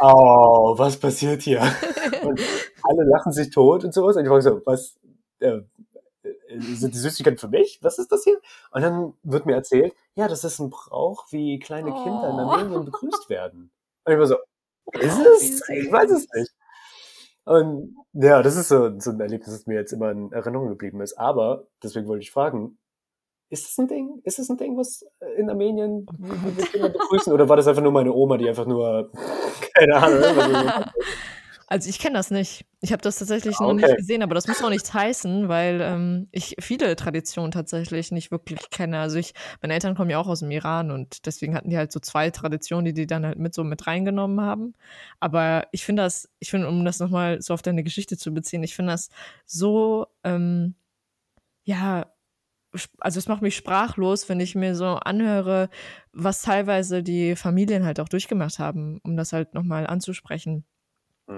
[0.00, 1.60] oh, was passiert hier?
[2.22, 2.40] Und
[2.82, 4.16] alle lachen sich tot und sowas.
[4.16, 4.98] Und ich war so, was,
[5.38, 5.60] äh,
[6.60, 7.78] sind die Süßigkeiten für mich?
[7.82, 8.40] Was ist das hier?
[8.70, 12.50] Und dann wird mir erzählt, ja, das ist ein Brauch, wie kleine Kinder in oh.
[12.50, 13.70] Armenien begrüßt werden.
[14.04, 14.36] Und ich war so,
[14.92, 15.68] ist es?
[15.68, 16.52] Ich weiß es nicht.
[17.44, 21.00] Und ja, das ist so, so ein Erlebnis, das mir jetzt immer in Erinnerung geblieben
[21.00, 21.18] ist.
[21.18, 22.78] Aber, deswegen wollte ich fragen,
[23.48, 24.20] ist das ein Ding?
[24.22, 25.04] Ist das ein Ding, was
[25.36, 26.06] in Armenien
[26.70, 27.32] Kinder begrüßen?
[27.32, 29.10] Oder war das einfach nur meine Oma, die einfach nur,
[29.74, 30.22] keine Ahnung,
[31.70, 32.66] also ich kenne das nicht.
[32.80, 33.64] Ich habe das tatsächlich okay.
[33.64, 38.10] noch nicht gesehen, aber das muss auch nichts heißen, weil ähm, ich viele Traditionen tatsächlich
[38.10, 38.98] nicht wirklich kenne.
[38.98, 41.92] Also ich, meine Eltern kommen ja auch aus dem Iran und deswegen hatten die halt
[41.92, 44.74] so zwei Traditionen, die die dann halt mit so mit reingenommen haben.
[45.20, 48.64] Aber ich finde das, ich finde, um das nochmal so auf deine Geschichte zu beziehen,
[48.64, 49.08] ich finde das
[49.46, 50.74] so, ähm,
[51.62, 52.12] ja,
[52.98, 55.70] also es macht mich sprachlos, wenn ich mir so anhöre,
[56.12, 60.64] was teilweise die Familien halt auch durchgemacht haben, um das halt nochmal anzusprechen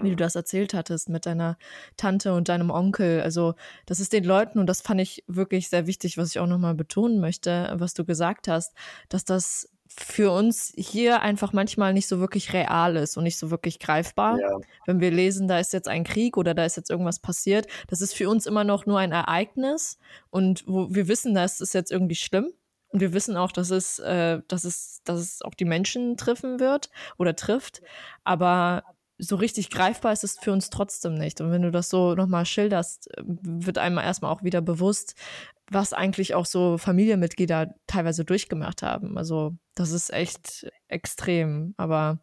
[0.01, 0.17] wie du mhm.
[0.17, 1.57] das erzählt hattest mit deiner
[1.97, 3.21] Tante und deinem Onkel.
[3.21, 3.55] Also
[3.87, 6.75] das ist den Leuten, und das fand ich wirklich sehr wichtig, was ich auch nochmal
[6.75, 8.75] betonen möchte, was du gesagt hast,
[9.09, 13.51] dass das für uns hier einfach manchmal nicht so wirklich real ist und nicht so
[13.51, 14.39] wirklich greifbar.
[14.41, 14.59] Ja.
[14.87, 18.01] Wenn wir lesen, da ist jetzt ein Krieg oder da ist jetzt irgendwas passiert, das
[18.01, 19.99] ist für uns immer noch nur ein Ereignis
[20.31, 22.53] und wo wir wissen, das ist jetzt irgendwie schlimm.
[22.89, 26.61] Und wir wissen auch, dass es, äh, dass es, dass es auch die Menschen treffen
[26.61, 27.81] wird oder trifft.
[28.23, 28.85] Aber
[29.23, 31.41] so richtig greifbar ist es für uns trotzdem nicht.
[31.41, 35.15] Und wenn du das so nochmal schilderst, wird einem erstmal auch wieder bewusst,
[35.71, 39.17] was eigentlich auch so Familienmitglieder teilweise durchgemacht haben.
[39.17, 41.73] Also das ist echt extrem.
[41.77, 42.19] Aber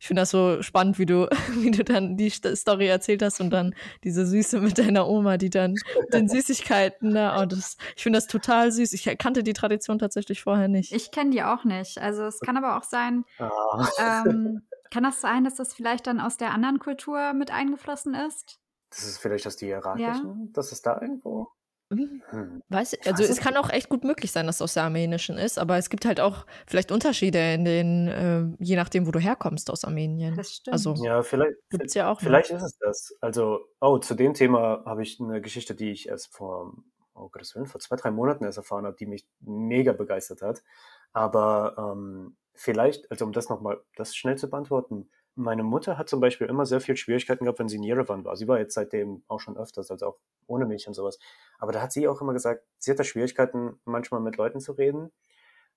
[0.00, 1.28] ich finde das so spannend, wie du,
[1.60, 5.50] wie du dann die Story erzählt hast und dann diese Süße mit deiner Oma, die
[5.50, 5.76] dann
[6.12, 7.36] den Süßigkeiten da.
[7.36, 7.42] Ne?
[7.42, 8.92] Oh, das, ich finde das total süß.
[8.92, 10.92] Ich kannte die Tradition tatsächlich vorher nicht.
[10.92, 11.98] Ich kenne die auch nicht.
[11.98, 13.84] Also es kann aber auch sein, oh.
[13.98, 18.58] ähm, kann das sein, dass das vielleicht dann aus der anderen Kultur mit eingeflossen ist?
[18.90, 20.48] Das ist vielleicht aus die irakischen, ja.
[20.52, 21.48] dass es da irgendwo
[21.92, 22.22] hm.
[22.30, 22.62] hm.
[22.68, 25.58] Weiß, also es kann auch echt gut möglich sein, dass es aus der Armenischen ist,
[25.58, 29.70] aber es gibt halt auch vielleicht Unterschiede in den, äh, je nachdem, wo du herkommst
[29.70, 30.36] aus Armenien.
[30.36, 30.72] Das stimmt.
[30.72, 32.20] Also ja, vielleicht gibt's ja auch.
[32.20, 32.58] Vielleicht noch.
[32.58, 33.18] ist es das.
[33.20, 36.74] Also, oh, zu dem Thema habe ich eine Geschichte, die ich erst vor,
[37.20, 40.62] oh Gottes Willen, vor zwei, drei Monaten erst erfahren habe, die mich mega begeistert hat.
[41.12, 46.20] Aber ähm, vielleicht, also um das nochmal, das schnell zu beantworten, meine Mutter hat zum
[46.20, 48.36] Beispiel immer sehr viel Schwierigkeiten gehabt, wenn sie in Yerevan war.
[48.36, 51.18] Sie war jetzt seitdem auch schon öfters, also auch ohne mich und sowas.
[51.58, 54.72] Aber da hat sie auch immer gesagt, sie hat da Schwierigkeiten, manchmal mit Leuten zu
[54.72, 55.10] reden.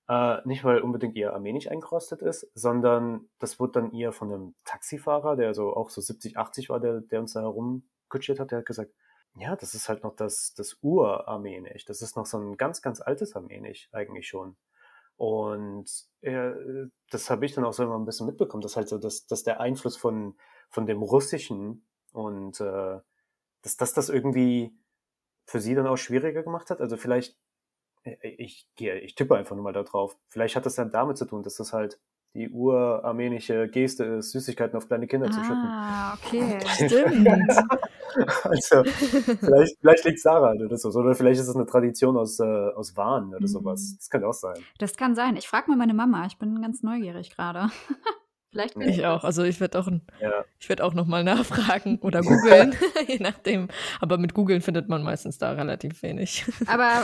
[0.08, 4.54] Äh, nicht, weil unbedingt ihr Armenisch eingerostet ist, sondern das wurde dann ihr von einem
[4.64, 8.58] Taxifahrer, der so auch so 70, 80 war, der, der uns da herumkutschiert hat, der
[8.58, 8.92] hat gesagt,
[9.36, 11.84] ja, das ist halt noch das, das Ur-Armenisch.
[11.84, 14.56] Das ist noch so ein ganz, ganz altes Armenisch eigentlich schon.
[15.16, 15.88] Und
[16.22, 16.52] äh,
[17.10, 19.42] das habe ich dann auch so immer ein bisschen mitbekommen, dass halt so, dass, dass
[19.42, 20.36] der Einfluss von,
[20.70, 23.00] von dem Russischen und äh,
[23.62, 24.76] dass das das irgendwie
[25.46, 26.80] für sie dann auch schwieriger gemacht hat.
[26.80, 27.36] Also vielleicht,
[28.04, 30.16] äh, ich gehe, ich tippe einfach nur mal da drauf.
[30.28, 32.00] Vielleicht hat das dann damit zu tun, dass das halt
[32.34, 35.64] die urarmenische Geste ist, Süßigkeiten auf kleine Kinder ah, zu schütten.
[35.64, 37.28] Ah, okay, stimmt.
[38.42, 40.88] also, vielleicht, vielleicht liegt es daran oder so.
[40.90, 43.46] Oder vielleicht ist es eine Tradition aus, äh, aus Wahn oder mhm.
[43.46, 43.96] sowas.
[43.98, 44.56] Das kann auch sein.
[44.78, 45.36] Das kann sein.
[45.36, 46.26] Ich frage mal meine Mama.
[46.26, 47.70] Ich bin ganz neugierig gerade.
[48.50, 49.16] Vielleicht ich ja.
[49.16, 49.24] auch.
[49.24, 49.88] Also ich werde auch,
[50.20, 50.44] ja.
[50.60, 52.76] ich werde auch noch mal nachfragen oder googeln,
[53.08, 53.66] je nachdem.
[54.00, 56.44] Aber mit googeln findet man meistens da relativ wenig.
[56.68, 57.02] Aber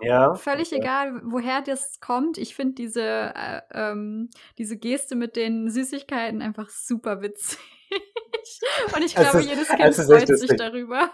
[0.00, 0.80] ja, völlig okay.
[0.80, 2.38] egal, woher das kommt.
[2.38, 7.58] Ich finde diese, äh, ähm, diese Geste mit den Süßigkeiten einfach super witzig.
[8.96, 11.10] Und ich glaube, ist, jedes Kind freut sich darüber.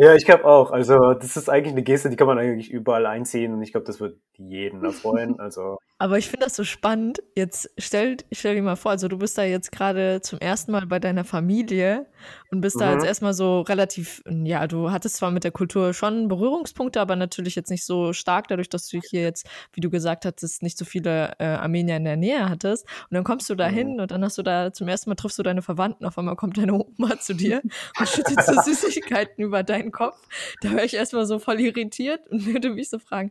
[0.00, 0.70] Ja, ich glaube auch.
[0.70, 3.84] Also das ist eigentlich eine Geste, die kann man eigentlich überall einziehen und ich glaube,
[3.84, 5.36] das wird jeden erfreuen.
[5.48, 5.78] Also.
[5.98, 7.20] Aber ich finde das so spannend.
[7.34, 10.86] Jetzt stell, stell dir mal vor, also du bist da jetzt gerade zum ersten Mal
[10.86, 12.06] bei deiner Familie
[12.50, 12.80] und bist mhm.
[12.80, 17.16] da jetzt erstmal so relativ, ja, du hattest zwar mit der Kultur schon Berührungspunkte, aber
[17.16, 20.78] natürlich jetzt nicht so stark, dadurch, dass du hier jetzt, wie du gesagt hattest, nicht
[20.78, 22.84] so viele äh, Armenier in der Nähe hattest.
[23.10, 24.00] Und dann kommst du da hin mhm.
[24.00, 26.58] und dann hast du da zum ersten Mal triffst du deine Verwandten, auf einmal kommt
[26.58, 27.62] deine Oma zu dir
[27.98, 30.18] und schüttet so Süßigkeiten über deinen Kopf.
[30.60, 33.30] Da wäre ich erstmal so voll irritiert und würde mich so fragen,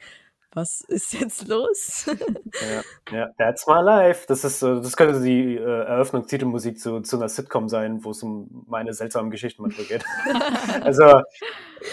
[0.57, 2.05] was ist jetzt los?
[3.11, 4.25] ja, ja, that's my life.
[4.27, 8.65] Das ist, das könnte die äh, Eröffnungstitelmusik zu, zu einer Sitcom sein, wo es um
[8.67, 10.03] meine seltsamen Geschichten manchmal geht.
[10.81, 11.21] also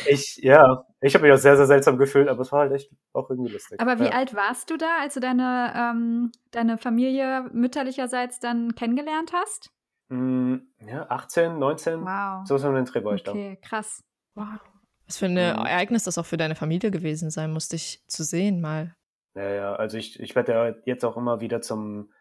[0.08, 2.90] ich, ja, ich habe mich auch sehr, sehr seltsam gefühlt, aber es war halt echt
[3.12, 3.80] auch irgendwie lustig.
[3.80, 4.12] Aber wie ja.
[4.12, 9.70] alt warst du da, als du deine, ähm, deine Familie mütterlicherseits dann kennengelernt hast?
[10.08, 12.00] Mm, ja, 18, 19.
[12.00, 12.46] Wow.
[12.46, 13.68] So ist man in Dreh Okay, da.
[13.68, 14.02] krass.
[14.34, 14.60] Wow.
[15.06, 15.38] Was für ein mhm.
[15.38, 18.94] Ereignis das auch für deine Familie gewesen sein muss, dich zu sehen mal.
[19.34, 22.12] Ja, ja, also ich, ich werde ja jetzt auch immer wieder zum,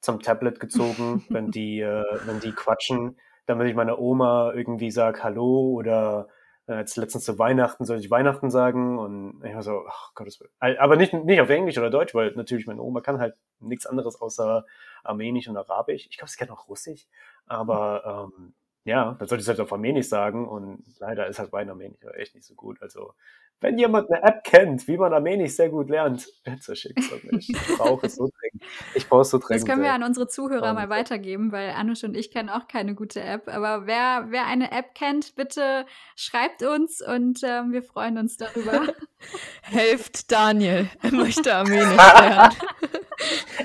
[0.00, 5.22] zum Tablet gezogen, wenn die, äh, wenn die quatschen, damit ich meiner Oma irgendwie sage
[5.22, 6.28] Hallo oder
[6.66, 10.40] äh, jetzt letztens zu Weihnachten soll ich Weihnachten sagen und ich war so, ach Gottes
[10.40, 10.78] Willen.
[10.78, 14.20] Aber nicht, nicht auf Englisch oder Deutsch, weil natürlich meine Oma kann halt nichts anderes
[14.20, 14.64] außer
[15.04, 16.06] Armenisch und Arabisch.
[16.08, 17.06] Ich glaube, sie kann auch Russisch,
[17.46, 21.52] aber ähm, ja, dann sollte ich es halt auf Armenisch sagen und leider ist halt
[21.52, 22.82] mein Armenisch echt nicht so gut.
[22.82, 23.14] Also,
[23.60, 27.20] wenn jemand eine App kennt, wie man Armenisch sehr gut lernt, bitte schickt es an
[27.30, 27.48] mich.
[27.48, 28.62] Ich brauche es so dringend.
[28.94, 29.62] Ich brauche es so dringend.
[29.62, 32.66] Das können wir an unsere Zuhörer und mal weitergeben, weil Anush und ich kennen auch
[32.66, 33.48] keine gute App.
[33.48, 35.86] Aber wer, wer eine App kennt, bitte
[36.16, 38.88] schreibt uns und ähm, wir freuen uns darüber.
[39.62, 42.56] Helft Daniel, er möchte Armenisch lernen.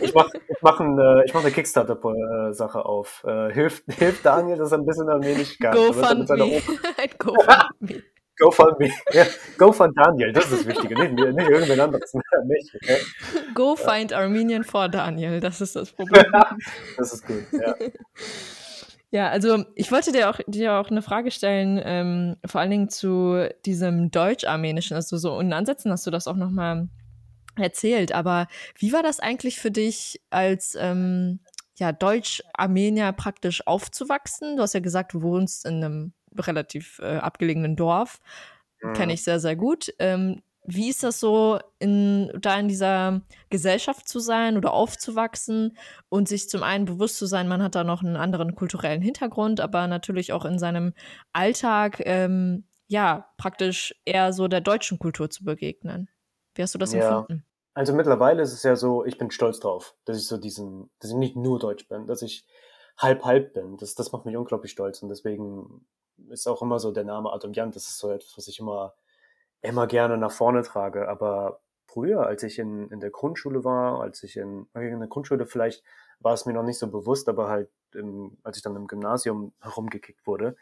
[0.02, 3.23] ich mache ich mach, ein, äh, mach eine Kickstarter-Sache auf.
[3.26, 5.76] Äh, hilft, hilft Daniel, dass er ein bisschen Armenisch kann.
[8.38, 8.89] GoFundMe.
[8.89, 8.89] GoFundMe.
[8.89, 8.91] GoFundMe.
[9.13, 9.26] Ja,
[9.58, 12.13] Go fund Daniel, das ist das Wichtige, nicht, nicht irgendwen anderes.
[12.45, 12.97] Nicht, okay?
[13.54, 16.26] Go find Armenian for Daniel, das ist das Problem.
[16.97, 17.76] das ist gut, ja.
[19.10, 22.89] Ja, also ich wollte dir auch, dir auch eine Frage stellen, ähm, vor allen Dingen
[22.89, 24.95] zu diesem Deutsch-Armenischen.
[24.95, 26.89] Also so in Ansätzen hast du das auch nochmal
[27.56, 28.12] erzählt.
[28.12, 28.47] Aber
[28.78, 31.39] wie war das eigentlich für dich als ähm,
[31.78, 34.58] ja, Deutsch-Armenier praktisch aufzuwachsen?
[34.58, 36.13] Du hast ja gesagt, du wohnst in einem
[36.45, 38.19] relativ äh, abgelegenen Dorf.
[38.82, 38.93] Mhm.
[38.93, 39.93] Kenne ich sehr, sehr gut.
[39.97, 45.78] Ähm, wie ist das so, in, da in dieser Gesellschaft zu sein oder aufzuwachsen
[46.10, 49.62] und sich zum einen bewusst zu sein, man hat da noch einen anderen kulturellen Hintergrund,
[49.62, 50.93] aber natürlich auch in seinem
[51.32, 56.10] Alltag, ähm, ja, praktisch eher so der deutschen Kultur zu begegnen.
[56.54, 57.19] Wie hast du das ja.
[57.19, 57.45] empfunden?
[57.73, 61.12] Also mittlerweile ist es ja so, ich bin stolz drauf, dass ich so diesen, dass
[61.12, 62.45] ich nicht nur Deutsch bin, dass ich
[62.97, 63.78] halb halb bin.
[63.78, 65.86] Das, das macht mich unglaublich stolz und deswegen
[66.30, 68.93] ist auch immer so der Name Adam Jan, das ist so etwas, was ich immer
[69.62, 71.08] immer gerne nach vorne trage.
[71.10, 75.45] Aber früher, als ich in, in der Grundschule war, als ich in, in der Grundschule
[75.45, 75.84] vielleicht
[76.19, 79.53] war es mir noch nicht so bewusst, aber halt, im, als ich dann im Gymnasium
[79.62, 80.56] herumgekickt wurde,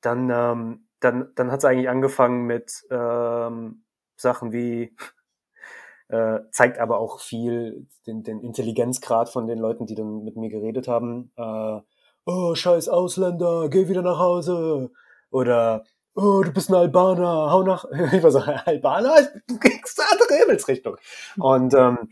[0.00, 3.84] dann, ähm, dann, dann hat es eigentlich angefangen mit ähm,
[4.16, 4.96] Sachen wie
[6.08, 10.50] äh, zeigt aber auch viel den, den Intelligenzgrad von den Leuten, die dann mit mir
[10.50, 11.32] geredet haben.
[11.36, 11.80] Äh,
[12.28, 14.90] oh, scheiß Ausländer, geh wieder nach Hause.
[15.30, 19.14] Oder oh, du bist ein Albaner, hau nach, ich war so, Albaner,
[19.46, 20.96] du kriegst eine andere Himmelsrichtung.
[21.38, 22.10] Und, ähm,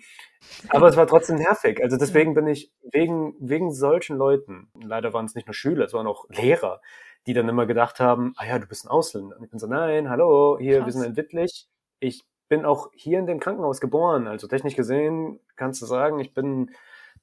[0.70, 1.83] aber es war trotzdem nervig.
[1.83, 5.92] Also deswegen bin ich wegen, wegen solchen Leuten, leider waren es nicht nur Schüler, es
[5.92, 6.81] waren auch Lehrer,
[7.26, 9.37] die dann immer gedacht haben, ah ja, du bist ein Ausländer.
[9.37, 10.87] Und ich bin so, nein, hallo, hier, Krass.
[10.87, 11.68] wir sind in Wittlich.
[12.00, 14.29] Ich bin auch hier in dem Krankenhaus geboren.
[14.29, 16.70] Also technisch gesehen kannst du sagen, ich bin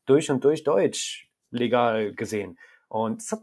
[0.05, 2.57] durch und durch deutsch legal gesehen.
[2.93, 3.41] Und das, hat,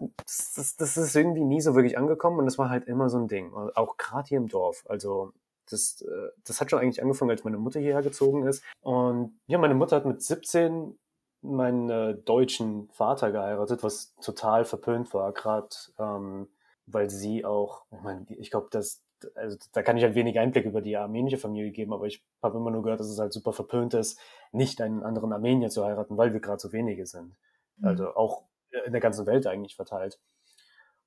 [0.56, 3.26] das, das ist irgendwie nie so wirklich angekommen und das war halt immer so ein
[3.26, 3.52] Ding.
[3.52, 4.84] Auch gerade hier im Dorf.
[4.88, 5.32] Also
[5.68, 8.62] das, äh, das hat schon eigentlich angefangen, als meine Mutter hierher gezogen ist.
[8.80, 10.96] Und ja, meine Mutter hat mit 17
[11.42, 16.46] meinen äh, deutschen Vater geheiratet, was total verpönt war, gerade ähm,
[16.86, 19.02] weil sie auch, ich meine, ich glaube, dass
[19.34, 22.56] also da kann ich halt wenig Einblick über die armenische Familie geben, aber ich habe
[22.56, 24.18] immer nur gehört, dass es halt super verpönt ist,
[24.52, 27.34] nicht einen anderen Armenier zu heiraten, weil wir gerade so wenige sind.
[27.78, 27.88] Mhm.
[27.88, 28.44] Also auch
[28.84, 30.20] in der ganzen Welt eigentlich verteilt.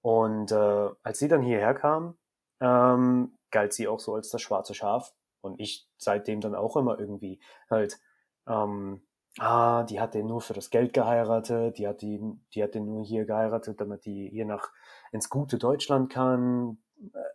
[0.02, 2.18] Und äh, als sie dann hierher kam,
[2.60, 5.14] ähm, galt sie auch so als das schwarze Schaf.
[5.42, 8.00] Und ich seitdem dann auch immer irgendwie halt,
[8.48, 9.02] ähm,
[9.40, 12.22] ah, die hat den nur für das Geld geheiratet, die hat die,
[12.54, 14.72] die hat den nur hier geheiratet, damit die hier nach
[15.12, 16.80] ins gute Deutschland kann.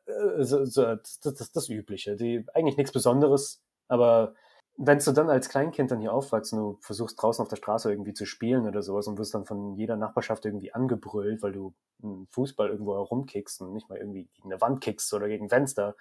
[0.06, 2.16] Äh, so, so, das, das, das Übliche.
[2.16, 4.34] Die eigentlich nichts Besonderes, aber
[4.80, 7.90] wenn du dann als Kleinkind dann hier aufwachst und du versuchst draußen auf der Straße
[7.90, 11.74] irgendwie zu spielen oder sowas und wirst dann von jeder Nachbarschaft irgendwie angebrüllt, weil du
[12.00, 15.96] einen Fußball irgendwo herumkickst und nicht mal irgendwie gegen eine Wand kickst oder gegen Fenster,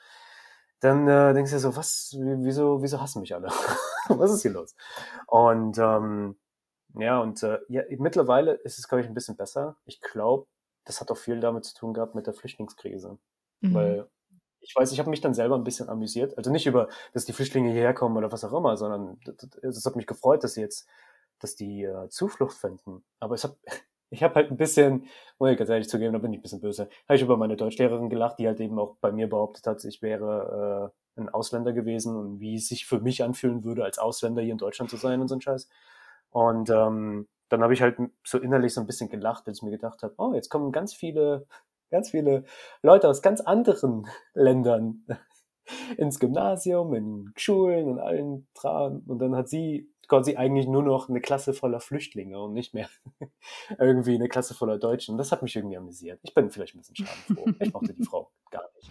[0.80, 3.48] dann äh, denkst du dir so, was, wieso, wieso hassen mich alle?
[4.10, 4.76] was ist hier los?
[5.26, 6.38] Und ähm,
[6.94, 9.76] ja, und äh, ja, mittlerweile ist es, glaube ich, ein bisschen besser.
[9.86, 10.46] Ich glaube,
[10.86, 13.18] das hat auch viel damit zu tun gehabt mit der Flüchtlingskrise.
[13.62, 13.74] Mhm.
[13.74, 14.10] Weil
[14.68, 16.38] ich weiß, ich habe mich dann selber ein bisschen amüsiert.
[16.38, 19.18] Also nicht über, dass die Flüchtlinge hierher kommen oder was auch immer, sondern
[19.62, 20.88] es hat mich gefreut, dass sie jetzt,
[21.40, 23.04] dass die äh, Zuflucht finden.
[23.22, 23.58] Aber es hat,
[24.10, 25.08] ich habe halt ein bisschen,
[25.40, 27.56] muss ich ganz ehrlich zugeben, da bin ich ein bisschen böse, habe ich über meine
[27.56, 31.72] Deutschlehrerin gelacht, die halt eben auch bei mir behauptet hat, ich wäre äh, ein Ausländer
[31.72, 34.98] gewesen und wie es sich für mich anfühlen würde, als Ausländer hier in Deutschland zu
[34.98, 35.70] sein und so ein Scheiß.
[36.30, 39.72] Und ähm, dann habe ich halt so innerlich so ein bisschen gelacht, als ich mir
[39.72, 41.48] gedacht habe, oh, jetzt kommen ganz viele
[41.90, 42.44] ganz viele
[42.82, 45.06] Leute aus ganz anderen Ländern
[45.98, 49.04] ins Gymnasium, in Schulen und allen dran.
[49.08, 52.90] Und dann hat sie quasi eigentlich nur noch eine Klasse voller Flüchtlinge und nicht mehr
[53.80, 55.18] irgendwie eine Klasse voller Deutschen.
[55.18, 56.20] Das hat mich irgendwie amüsiert.
[56.24, 57.52] Ich bin vielleicht ein bisschen schadenfroh.
[57.60, 58.90] Ich mochte die Frau gar nicht.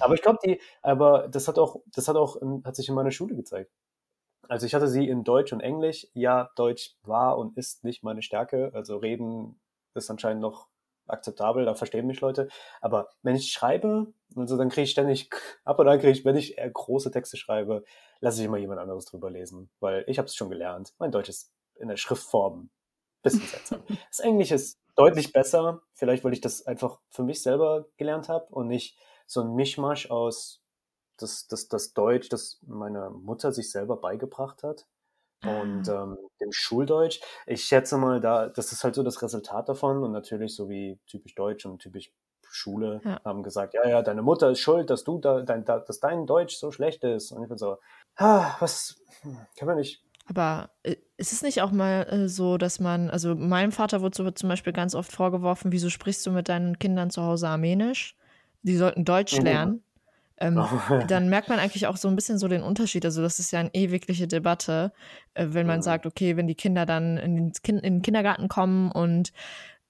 [0.00, 3.10] Aber ich glaube, die, aber das hat auch, das hat auch, hat sich in meiner
[3.10, 3.72] Schule gezeigt.
[4.48, 6.06] Also ich hatte sie in Deutsch und Englisch.
[6.14, 8.70] Ja, Deutsch war und ist nicht meine Stärke.
[8.74, 9.60] Also reden
[9.94, 10.68] ist anscheinend noch
[11.08, 12.48] akzeptabel, da verstehen mich Leute.
[12.80, 15.30] Aber wenn ich schreibe, also dann kriege ich ständig,
[15.64, 17.84] ab und an kriege ich, wenn ich große Texte schreibe,
[18.20, 20.94] lasse ich immer jemand anderes drüber lesen, weil ich habe es schon gelernt.
[20.98, 22.70] Mein Deutsch ist in der Schriftform ein
[23.22, 23.82] bisschen seltsam.
[24.10, 28.46] Das Englisch ist deutlich besser, vielleicht weil ich das einfach für mich selber gelernt habe
[28.52, 30.62] und nicht so ein Mischmasch aus
[31.18, 34.86] das, das, das Deutsch, das meine Mutter sich selber beigebracht hat
[35.44, 36.04] und ah.
[36.04, 37.20] ähm, dem Schuldeutsch.
[37.46, 40.98] Ich schätze mal, da, das ist halt so das Resultat davon und natürlich so wie
[41.06, 42.12] typisch Deutsch und typisch
[42.50, 43.20] Schule ja.
[43.24, 46.26] haben gesagt, ja, ja, deine Mutter ist schuld, dass du da, dein, da, dass dein
[46.26, 47.30] Deutsch so schlecht ist.
[47.30, 47.76] Und ich bin so,
[48.16, 50.02] ah, was, hm, kann man nicht.
[50.26, 54.16] Aber äh, ist es nicht auch mal äh, so, dass man, also meinem Vater wurde
[54.16, 58.16] so zum Beispiel ganz oft vorgeworfen, wieso sprichst du mit deinen Kindern zu Hause Armenisch?
[58.62, 59.44] Die sollten Deutsch mhm.
[59.44, 59.84] lernen.
[60.40, 60.54] Ähm,
[61.08, 63.04] dann merkt man eigentlich auch so ein bisschen so den Unterschied.
[63.04, 64.92] Also das ist ja eine ewigliche Debatte,
[65.34, 65.82] äh, wenn man mhm.
[65.82, 69.32] sagt, okay, wenn die Kinder dann in den, kind in den Kindergarten kommen und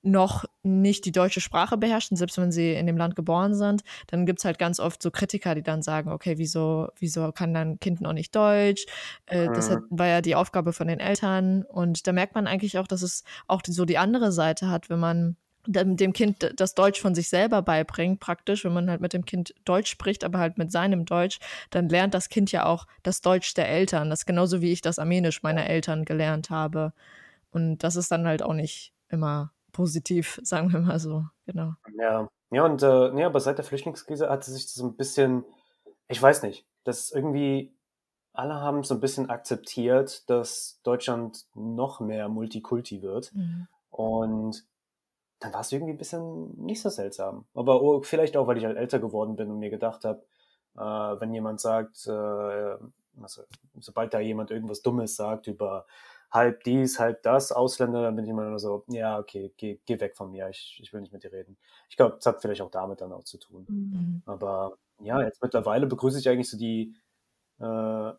[0.02, 4.26] noch nicht die deutsche Sprache beherrschen, selbst wenn sie in dem Land geboren sind, dann
[4.26, 7.80] gibt es halt ganz oft so Kritiker, die dann sagen, okay, wieso, wieso kann dein
[7.80, 8.86] Kind noch nicht Deutsch?
[9.26, 9.54] Äh, mhm.
[9.54, 11.64] Das hat, war ja die Aufgabe von den Eltern.
[11.64, 15.00] Und da merkt man eigentlich auch, dass es auch so die andere Seite hat, wenn
[15.00, 15.36] man
[15.68, 19.54] dem Kind das Deutsch von sich selber beibringt, praktisch, wenn man halt mit dem Kind
[19.64, 21.38] Deutsch spricht, aber halt mit seinem Deutsch,
[21.70, 24.10] dann lernt das Kind ja auch das Deutsch der Eltern.
[24.10, 26.92] Das ist genauso wie ich das Armenisch meiner Eltern gelernt habe.
[27.50, 31.74] Und das ist dann halt auch nicht immer positiv, sagen wir mal so, genau.
[31.98, 35.44] Ja, ja, und äh, nee, aber seit der Flüchtlingskrise hat sich das ein bisschen,
[36.08, 37.74] ich weiß nicht, dass irgendwie
[38.32, 43.34] alle haben so ein bisschen akzeptiert, dass Deutschland noch mehr Multikulti wird.
[43.34, 43.66] Mhm.
[43.90, 44.64] Und
[45.40, 47.46] dann war es irgendwie ein bisschen nicht so seltsam.
[47.54, 50.24] Aber oh, vielleicht auch, weil ich halt älter geworden bin und mir gedacht habe,
[50.76, 50.80] äh,
[51.20, 52.76] wenn jemand sagt, äh,
[53.20, 53.42] also,
[53.80, 55.86] sobald da jemand irgendwas Dummes sagt über
[56.30, 60.00] halb dies, halb das, Ausländer, dann bin ich immer nur so, ja, okay, geh, geh
[60.00, 61.56] weg von mir, ich, ich will nicht mit dir reden.
[61.88, 63.64] Ich glaube, das hat vielleicht auch damit dann auch zu tun.
[63.68, 64.22] Mhm.
[64.26, 66.94] Aber ja, jetzt mittlerweile begrüße ich eigentlich so die,
[67.60, 68.12] äh,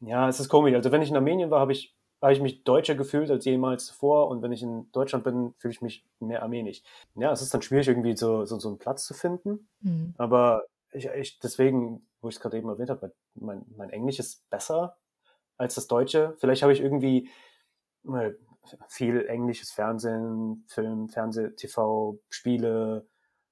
[0.00, 0.74] ja, es ist komisch.
[0.74, 3.86] Also wenn ich in Armenien war, habe ich habe ich mich deutscher gefühlt als jemals
[3.86, 6.82] zuvor und wenn ich in Deutschland bin, fühle ich mich mehr armenisch.
[7.16, 9.68] Ja, es ist dann schwierig, irgendwie so, so, so einen Platz zu finden.
[9.80, 10.14] Mhm.
[10.16, 14.48] Aber ich, ich, deswegen, wo ich es gerade eben erwähnt habe, mein, mein Englisch ist
[14.50, 14.96] besser
[15.56, 16.34] als das Deutsche.
[16.38, 17.28] Vielleicht habe ich irgendwie
[18.88, 23.06] viel englisches Fernsehen, Film, Fernseh, TV, Spiele,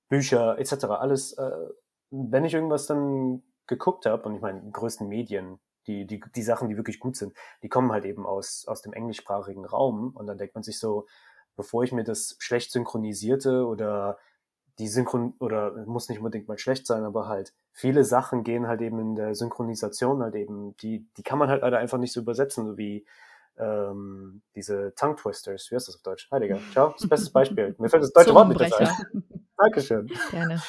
[0.09, 0.85] Bücher etc.
[0.87, 1.69] Alles, äh,
[2.11, 6.69] wenn ich irgendwas dann geguckt habe, und ich meine, größten Medien, die, die, die Sachen,
[6.69, 10.15] die wirklich gut sind, die kommen halt eben aus, aus dem englischsprachigen Raum.
[10.15, 11.07] Und dann denkt man sich so,
[11.57, 14.19] bevor ich mir das schlecht synchronisierte oder
[14.79, 18.81] die Synchron oder muss nicht unbedingt mal schlecht sein, aber halt viele Sachen gehen halt
[18.81, 22.21] eben in der Synchronisation halt eben, die, die kann man halt leider einfach nicht so
[22.21, 23.07] übersetzen, so wie
[23.59, 25.71] ähm, diese Tongue Twisters.
[25.71, 26.31] Wie heißt das auf Deutsch?
[26.31, 26.59] Heiliger.
[26.73, 27.75] Ciao, das beste Beispiel.
[27.79, 28.89] Mir fällt das deutsche Wort nicht ein.
[29.57, 30.11] Dankeschön.
[30.31, 30.63] Gerne.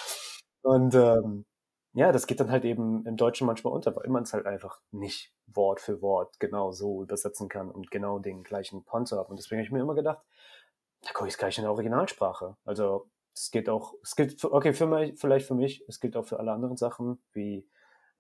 [0.62, 1.46] Und ähm,
[1.94, 4.82] ja, das geht dann halt eben im Deutschen manchmal unter, weil man es halt einfach
[4.92, 9.30] nicht Wort für Wort genau so übersetzen kann und genau den gleichen Ponzer hat.
[9.30, 10.24] Und deswegen habe ich mir immer gedacht,
[11.02, 12.56] da gucke ich es gleich in der Originalsprache.
[12.64, 16.16] Also es geht auch, es gilt, für, okay, für mich, vielleicht für mich, es gilt
[16.16, 17.68] auch für alle anderen Sachen, wie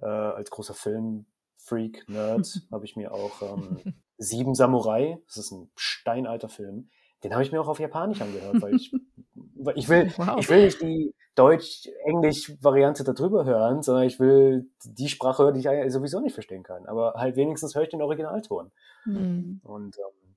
[0.01, 5.71] äh, als großer Film-Freak, Nerd, habe ich mir auch ähm, Sieben Samurai, das ist ein
[5.75, 6.89] steinalter Film,
[7.23, 8.91] den habe ich mir auch auf Japanisch angehört, weil ich,
[9.55, 10.37] weil ich will, wow.
[10.39, 15.93] ich will nicht die Deutsch-Englisch-Variante darüber hören, sondern ich will die Sprache hören, die ich
[15.93, 16.85] sowieso nicht verstehen kann.
[16.85, 18.71] Aber halt wenigstens höre ich den Originalton.
[19.05, 19.61] Mhm.
[19.63, 20.35] Und ähm,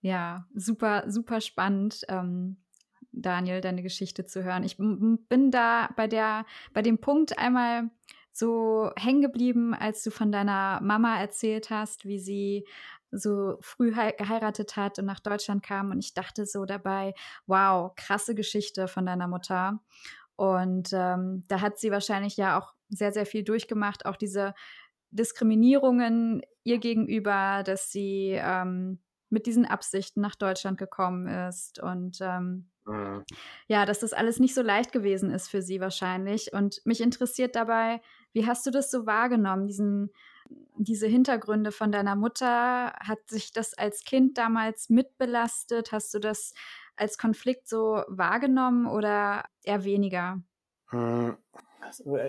[0.00, 2.02] ja, super, super spannend.
[2.08, 2.58] Ähm,
[3.12, 4.62] Daniel, deine Geschichte zu hören.
[4.62, 7.90] Ich bin da bei der, bei dem Punkt einmal
[8.32, 12.64] so hängen geblieben, als du von deiner Mama erzählt hast, wie sie
[13.10, 15.90] so früh geheiratet hat und nach Deutschland kam.
[15.90, 17.14] Und ich dachte so dabei,
[17.46, 19.80] wow, krasse Geschichte von deiner Mutter.
[20.36, 24.54] Und ähm, da hat sie wahrscheinlich ja auch sehr, sehr viel durchgemacht, auch diese
[25.10, 32.68] Diskriminierungen ihr gegenüber, dass sie ähm, mit diesen Absichten nach Deutschland gekommen ist und ähm,
[32.84, 33.24] mhm.
[33.68, 36.52] ja, dass das alles nicht so leicht gewesen ist für sie wahrscheinlich.
[36.52, 38.00] Und mich interessiert dabei,
[38.32, 40.10] wie hast du das so wahrgenommen, diesen
[40.76, 45.92] diese Hintergründe von deiner Mutter, hat sich das als Kind damals mitbelastet?
[45.92, 46.54] Hast du das
[46.96, 50.42] als Konflikt so wahrgenommen oder eher weniger?
[50.88, 51.36] Hm,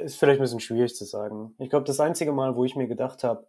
[0.03, 1.55] ist vielleicht ein bisschen schwierig zu sagen.
[1.59, 3.47] Ich glaube, das einzige Mal, wo ich mir gedacht habe,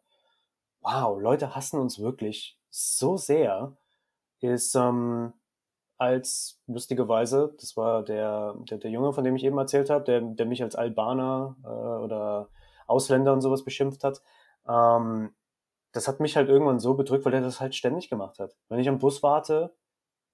[0.80, 3.76] wow, Leute hassen uns wirklich so sehr,
[4.40, 5.32] ist ähm,
[5.98, 10.20] als lustigerweise, das war der, der, der Junge, von dem ich eben erzählt habe, der,
[10.20, 12.48] der mich als Albaner äh, oder
[12.86, 14.22] Ausländer und sowas beschimpft hat.
[14.68, 15.34] Ähm,
[15.92, 18.56] das hat mich halt irgendwann so bedrückt, weil er das halt ständig gemacht hat.
[18.68, 19.74] Wenn ich am Bus warte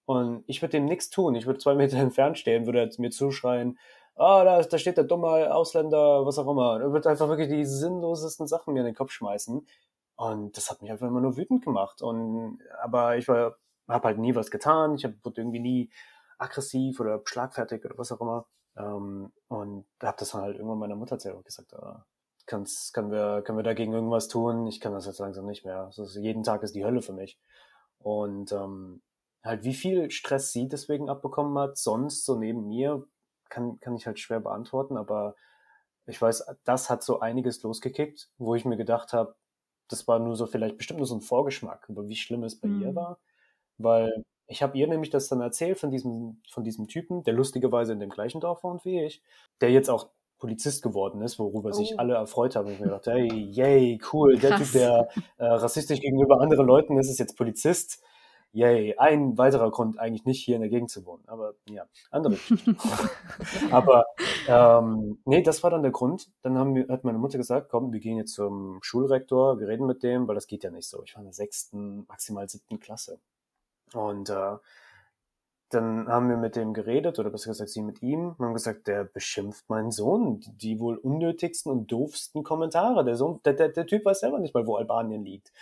[0.07, 3.11] und ich würde dem nichts tun, ich würde zwei Meter entfernt stehen, würde er mir
[3.11, 3.79] zuschreien,
[4.18, 6.81] ah, da, da steht der dumme Ausländer, was auch immer.
[6.81, 9.66] Er würde einfach wirklich die sinnlosesten Sachen mir in den Kopf schmeißen.
[10.16, 12.03] Und das hat mich einfach immer nur wütend gemacht.
[12.03, 13.57] Und aber ich war,
[13.89, 14.97] habe halt nie was getan.
[14.97, 15.91] Ich wurde irgendwie nie
[16.39, 18.47] aggressiv oder schlagfertig oder was auch immer.
[18.76, 22.05] Ähm, und habe das dann halt irgendwann meiner Mutter erzählt und gesagt, ah,
[22.49, 24.67] kann's, können, wir, können wir dagegen irgendwas tun?
[24.67, 25.85] Ich kann das jetzt langsam nicht mehr.
[25.85, 27.39] Also jeden Tag ist die Hölle für mich.
[27.99, 29.03] Und ähm,
[29.45, 33.07] halt, wie viel Stress sie deswegen abbekommen hat, sonst so neben mir,
[33.49, 35.35] kann, kann ich halt schwer beantworten, aber
[36.07, 39.37] ich weiß, das hat so einiges losgekickt, wo ich mir gedacht habe,
[39.89, 42.69] das war nur so vielleicht bestimmt nur so ein Vorgeschmack, über wie schlimm es bei
[42.69, 42.83] mhm.
[42.83, 43.19] ihr war.
[43.79, 47.93] Weil ich habe ihr nämlich das dann erzählt von diesem, von diesem Typen, der lustigerweise
[47.93, 49.23] in dem gleichen Dorf wohnt wie ich,
[49.61, 51.72] der jetzt auch Polizist geworden ist, worüber oh.
[51.72, 52.68] sich alle erfreut haben.
[52.68, 54.72] Und mir gedacht, hey, yay, cool, der Krass.
[54.72, 55.09] Typ, der
[55.39, 58.03] äh, rassistisch gegenüber anderen Leuten ist, ist jetzt Polizist.
[58.53, 61.22] Yay, ein weiterer Grund, eigentlich nicht hier in der Gegend zu wohnen.
[61.26, 62.39] Aber ja, andere.
[63.70, 64.07] Aber
[64.49, 66.30] ähm, nee, das war dann der Grund.
[66.43, 69.86] Dann haben wir, hat meine Mutter gesagt, komm, wir gehen jetzt zum Schulrektor, wir reden
[69.86, 71.03] mit dem, weil das geht ja nicht so.
[71.03, 73.20] Ich war in der sechsten, maximal siebten Klasse.
[73.93, 74.57] Und äh,
[75.71, 78.87] dann haben wir mit dem geredet, oder besser gesagt sie mit ihm, und haben gesagt,
[78.87, 80.41] der beschimpft meinen Sohn.
[80.57, 83.05] Die wohl unnötigsten und doofsten Kommentare.
[83.05, 85.53] Der Sohn, der, der, der Typ weiß selber nicht mal, wo Albanien liegt.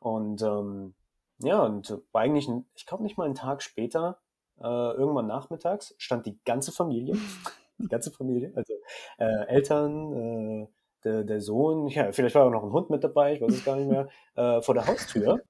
[0.00, 0.94] Und ähm,
[1.38, 4.18] ja, und eigentlich, ich glaube nicht mal einen Tag später,
[4.58, 7.16] äh, irgendwann nachmittags, stand die ganze Familie,
[7.78, 8.74] die ganze Familie, also
[9.18, 10.68] äh, Eltern, äh,
[11.04, 13.64] der, der Sohn, ja, vielleicht war auch noch ein Hund mit dabei, ich weiß es
[13.64, 15.40] gar nicht mehr, äh, vor der Haustür.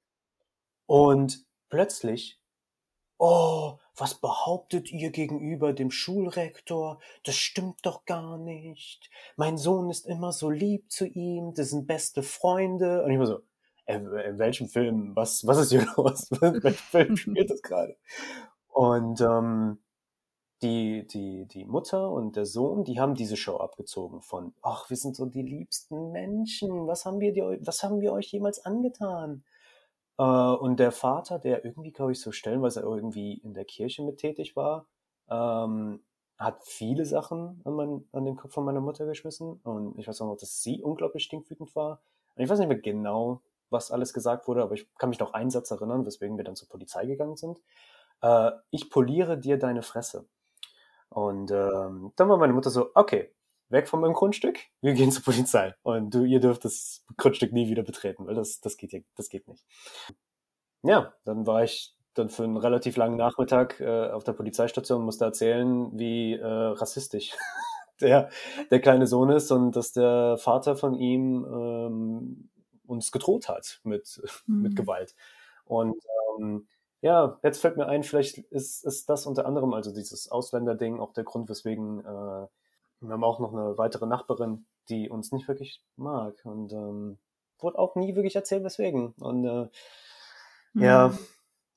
[0.86, 2.40] Und plötzlich,
[3.18, 7.00] oh, was behauptet ihr gegenüber dem Schulrektor?
[7.24, 9.10] Das stimmt doch gar nicht.
[9.36, 13.04] Mein Sohn ist immer so lieb zu ihm, das sind beste Freunde.
[13.04, 13.40] Und ich war so,
[13.86, 16.30] äh, in welchem Film, was, was ist hier los?
[16.30, 17.96] In welchem Film spielt das gerade?
[18.68, 19.78] Und ähm,
[20.62, 24.96] die, die, die Mutter und der Sohn, die haben diese Show abgezogen von, ach, wir
[24.96, 29.44] sind so die liebsten Menschen, was haben wir, dir, was haben wir euch jemals angetan?
[30.18, 34.18] Äh, und der Vater, der irgendwie, glaube ich, so stellenweise irgendwie in der Kirche mit
[34.18, 34.86] tätig war,
[35.30, 36.02] ähm,
[36.38, 39.60] hat viele Sachen an, mein, an den Kopf von meiner Mutter geschmissen.
[39.62, 42.02] Und ich weiß auch noch, dass sie unglaublich stinkwütend war.
[42.34, 45.32] Und ich weiß nicht mehr genau, was alles gesagt wurde, aber ich kann mich noch
[45.32, 47.60] einen Satz erinnern, weswegen wir dann zur Polizei gegangen sind.
[48.22, 50.26] Äh, ich poliere dir deine Fresse.
[51.08, 53.30] Und ähm, dann war meine Mutter so, okay,
[53.74, 55.74] weg von meinem Grundstück, wir gehen zur Polizei.
[55.82, 59.28] Und du, ihr dürft das Grundstück nie wieder betreten, weil das, das geht ja, das
[59.28, 59.64] geht nicht.
[60.82, 65.04] Ja, dann war ich dann für einen relativ langen Nachmittag äh, auf der Polizeistation und
[65.04, 67.32] musste erzählen, wie äh, rassistisch
[68.00, 68.30] der,
[68.70, 72.50] der kleine Sohn ist und dass der Vater von ihm ähm,
[72.86, 74.62] uns gedroht hat mit, mhm.
[74.62, 75.14] mit Gewalt.
[75.64, 75.96] Und
[76.38, 76.68] ähm,
[77.00, 81.12] ja, jetzt fällt mir ein, vielleicht ist, ist das unter anderem, also dieses Ausländerding, auch
[81.12, 82.46] der Grund, weswegen äh,
[83.06, 87.18] wir haben auch noch eine weitere Nachbarin, die uns nicht wirklich mag und ähm,
[87.58, 89.14] wurde auch nie wirklich erzählt, weswegen.
[89.18, 89.68] Und äh,
[90.74, 91.14] ja,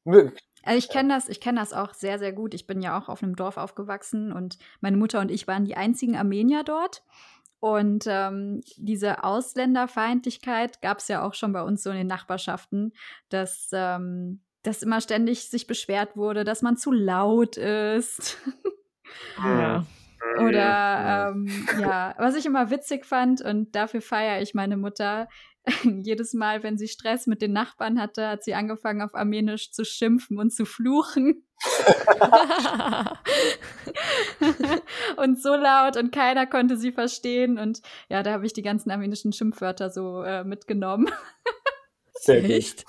[0.04, 0.34] mhm.
[0.64, 2.54] Also ich kenne das, ich kenne das auch sehr, sehr gut.
[2.54, 5.78] Ich bin ja auch auf einem Dorf aufgewachsen und meine Mutter und ich waren die
[5.78, 7.04] einzigen Armenier dort.
[7.60, 12.94] Und ähm, diese Ausländerfeindlichkeit gab es ja auch schon bei uns so in den Nachbarschaften,
[13.30, 18.38] dass, ähm, dass immer ständig sich beschwert wurde, dass man zu laut ist.
[19.44, 19.86] Ja.
[20.40, 25.28] Oder ähm, ja, was ich immer witzig fand und dafür feiere ich meine Mutter.
[25.84, 29.84] Jedes Mal, wenn sie Stress mit den Nachbarn hatte, hat sie angefangen, auf Armenisch zu
[29.84, 31.44] schimpfen und zu fluchen.
[35.18, 37.58] und so laut und keiner konnte sie verstehen.
[37.58, 41.10] Und ja, da habe ich die ganzen armenischen Schimpfwörter so äh, mitgenommen.
[42.20, 42.86] Sehr Echt?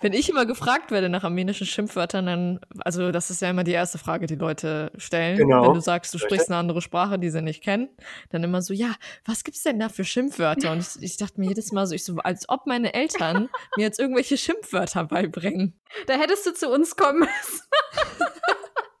[0.00, 3.72] Wenn ich immer gefragt werde nach armenischen Schimpfwörtern, dann, also das ist ja immer die
[3.72, 5.36] erste Frage, die Leute stellen.
[5.36, 5.66] Genau.
[5.66, 7.90] Wenn du sagst, du sprichst eine andere Sprache, die sie nicht kennen,
[8.30, 8.94] dann immer so, ja,
[9.24, 10.72] was gibt's denn da für Schimpfwörter?
[10.72, 13.82] Und ich, ich dachte mir jedes Mal so, ich so, als ob meine Eltern mir
[13.82, 15.78] jetzt irgendwelche Schimpfwörter beibringen.
[16.06, 17.62] Da hättest du zu uns kommen müssen.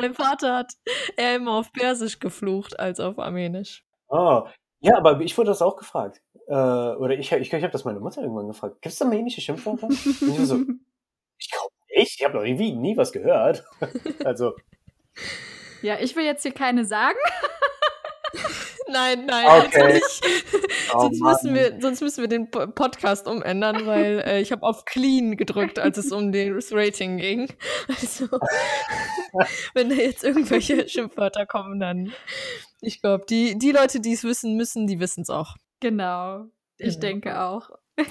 [0.00, 0.72] mein Vater hat
[1.16, 3.84] eher immer auf Persisch geflucht als auf Armenisch.
[4.08, 4.46] Oh,
[4.80, 6.20] ja, aber ich wurde das auch gefragt.
[6.52, 8.82] Äh, oder ich, ich, ich habe das meine Mutter irgendwann gefragt.
[8.82, 9.86] Gibt es da armenische Schimpfwörter?
[9.86, 10.56] Und ich war so,
[11.38, 12.18] ich glaube nicht.
[12.18, 13.64] Ich habe noch irgendwie nie was gehört.
[14.24, 14.52] also.
[15.80, 17.16] Ja, ich will jetzt hier keine sagen.
[18.88, 19.94] nein, nein, okay.
[19.94, 20.20] nicht.
[20.92, 24.84] Oh, sonst, müssen wir, sonst müssen wir den Podcast umändern, weil äh, ich habe auf
[24.84, 27.48] Clean gedrückt, als es um das Rating ging.
[27.88, 28.26] Also,
[29.72, 32.12] wenn da jetzt irgendwelche Schimpfwörter kommen, dann
[32.82, 35.56] ich glaube, die, die Leute, die es wissen müssen, die wissen es auch.
[35.82, 36.46] Genau.
[36.78, 37.00] Ich genau.
[37.00, 37.70] denke auch.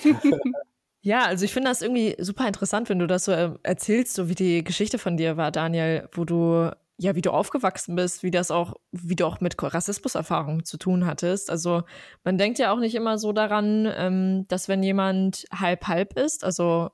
[1.01, 4.27] ja, also ich finde das irgendwie super interessant, wenn du das so äh, erzählst, so
[4.27, 8.29] wie die Geschichte von dir war, Daniel, wo du ja, wie du aufgewachsen bist, wie
[8.29, 11.49] das auch, wie du auch mit Rassismuserfahrungen zu tun hattest.
[11.49, 11.81] Also
[12.23, 16.43] man denkt ja auch nicht immer so daran, ähm, dass wenn jemand halb halb ist,
[16.43, 16.91] also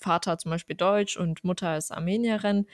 [0.00, 2.66] Vater zum Beispiel Deutsch und Mutter ist Armenierin,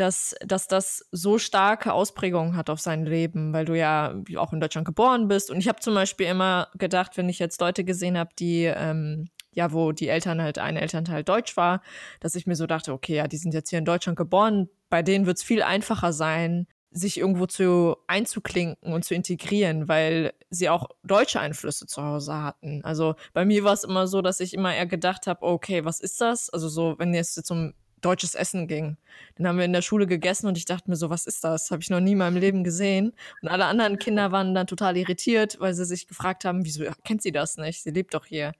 [0.00, 4.60] dass, dass das so starke Ausprägungen hat auf sein Leben, weil du ja auch in
[4.60, 5.50] Deutschland geboren bist.
[5.50, 9.28] Und ich habe zum Beispiel immer gedacht, wenn ich jetzt Leute gesehen habe, die, ähm,
[9.52, 11.82] ja, wo die Eltern halt, ein Elternteil Deutsch war,
[12.20, 15.02] dass ich mir so dachte, okay, ja, die sind jetzt hier in Deutschland geboren, bei
[15.02, 20.68] denen wird es viel einfacher sein, sich irgendwo zu einzuklinken und zu integrieren, weil sie
[20.68, 22.82] auch deutsche Einflüsse zu Hause hatten.
[22.84, 26.00] Also bei mir war es immer so, dass ich immer eher gedacht habe, okay, was
[26.00, 26.50] ist das?
[26.50, 28.96] Also so, wenn es jetzt um deutsches Essen ging.
[29.36, 31.70] Dann haben wir in der Schule gegessen und ich dachte mir so, was ist das?
[31.70, 33.12] Habe ich noch nie in meinem Leben gesehen.
[33.42, 37.22] Und alle anderen Kinder waren dann total irritiert, weil sie sich gefragt haben, wieso kennt
[37.22, 37.82] sie das nicht?
[37.82, 38.52] Sie lebt doch hier.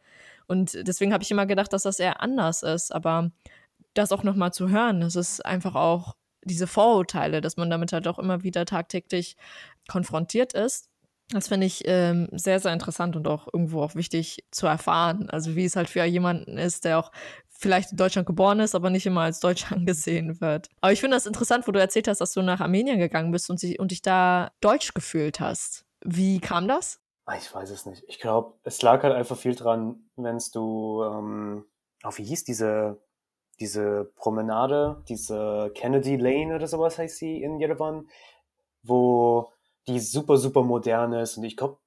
[0.47, 2.93] Und deswegen habe ich immer gedacht, dass das eher anders ist.
[2.93, 3.30] Aber
[3.95, 8.09] das auch nochmal zu hören, das ist einfach auch diese Vorurteile, dass man damit halt
[8.09, 9.36] auch immer wieder tagtäglich
[9.88, 10.88] konfrontiert ist.
[11.32, 15.30] Das finde ich ähm, sehr, sehr interessant und auch irgendwo auch wichtig zu erfahren.
[15.30, 17.12] Also wie es halt für jemanden ist, der auch
[17.61, 20.68] vielleicht in Deutschland geboren ist, aber nicht immer als Deutsch angesehen wird.
[20.80, 23.50] Aber ich finde das interessant, wo du erzählt hast, dass du nach Armenien gegangen bist
[23.50, 25.84] und, und dich da deutsch gefühlt hast.
[26.02, 27.00] Wie kam das?
[27.26, 28.02] Ah, ich weiß es nicht.
[28.08, 31.64] Ich glaube, es lag halt einfach viel dran, wenn du, ähm,
[32.02, 32.98] oh, wie hieß diese,
[33.61, 38.08] diese Promenade, diese Kennedy Lane oder sowas heißt sie in Jerewan,
[38.82, 39.52] wo
[39.86, 41.78] die super, super modern ist und ich glaube,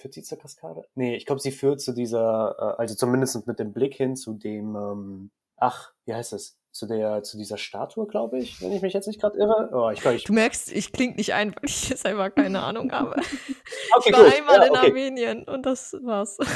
[0.00, 0.82] führt sie zur Kaskade?
[0.94, 4.34] Nee, ich glaube, sie führt zu dieser, äh, also zumindest mit dem Blick hin zu
[4.34, 6.56] dem, ähm, ach, wie heißt es?
[6.72, 9.70] Zu der, zu dieser Statue, glaube ich, wenn ich mich jetzt nicht gerade irre.
[9.72, 12.92] Oh, ich, ich, du merkst, ich klinge nicht ein, weil ich jetzt einfach keine Ahnung
[12.92, 13.16] habe.
[13.96, 14.34] okay, ich war gut.
[14.34, 14.86] einmal ja, in okay.
[14.86, 16.38] Armenien und das war's.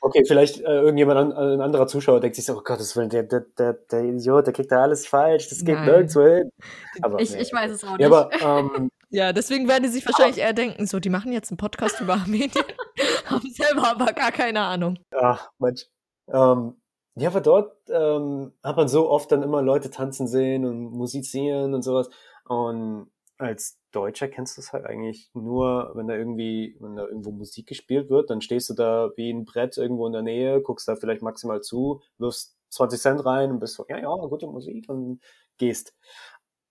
[0.00, 3.08] Okay, vielleicht äh, irgendjemand, an, ein anderer Zuschauer denkt sich so, oh Gott, das will,
[3.08, 6.50] der, der, der, der Idiot, der kriegt da alles falsch, das geht nirgendwo hin.
[7.02, 7.42] Aber, ich, nee.
[7.42, 8.00] ich weiß es auch nicht.
[8.00, 11.50] Ja, aber, ähm, ja, deswegen werden die sich wahrscheinlich eher denken, so, die machen jetzt
[11.50, 12.50] einen Podcast über Armenien,
[13.26, 14.98] haben selber aber gar keine Ahnung.
[15.12, 15.86] Ach, Mensch.
[16.28, 16.74] Ähm,
[17.16, 21.74] ja, aber dort ähm, hat man so oft dann immer Leute tanzen sehen und musizieren
[21.74, 22.10] und sowas.
[22.44, 27.30] Und als Deutscher kennst du es halt eigentlich nur, wenn da irgendwie, wenn da irgendwo
[27.32, 30.86] Musik gespielt wird, dann stehst du da wie ein Brett irgendwo in der Nähe, guckst
[30.86, 34.88] da vielleicht maximal zu, wirfst 20 Cent rein und bist so, ja, ja, gute Musik
[34.88, 35.20] und
[35.56, 35.94] gehst.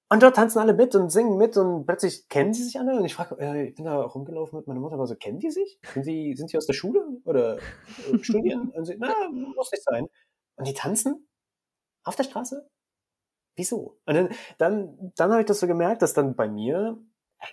[0.09, 2.97] Und dort tanzen alle mit und singen mit und plötzlich kennen sie sich alle.
[2.97, 5.51] Und ich frage, äh, ich bin da rumgelaufen mit meiner Mutter, aber so, kennen die
[5.51, 5.79] sich?
[5.93, 7.61] Sind die, sind die aus der Schule oder äh,
[8.21, 8.69] studieren?
[8.69, 10.07] Und sie, na, muss nicht sein.
[10.55, 11.27] Und die tanzen
[12.03, 12.69] auf der Straße?
[13.57, 13.99] Wieso?
[14.05, 16.97] Und dann, dann, dann habe ich das so gemerkt, dass dann bei mir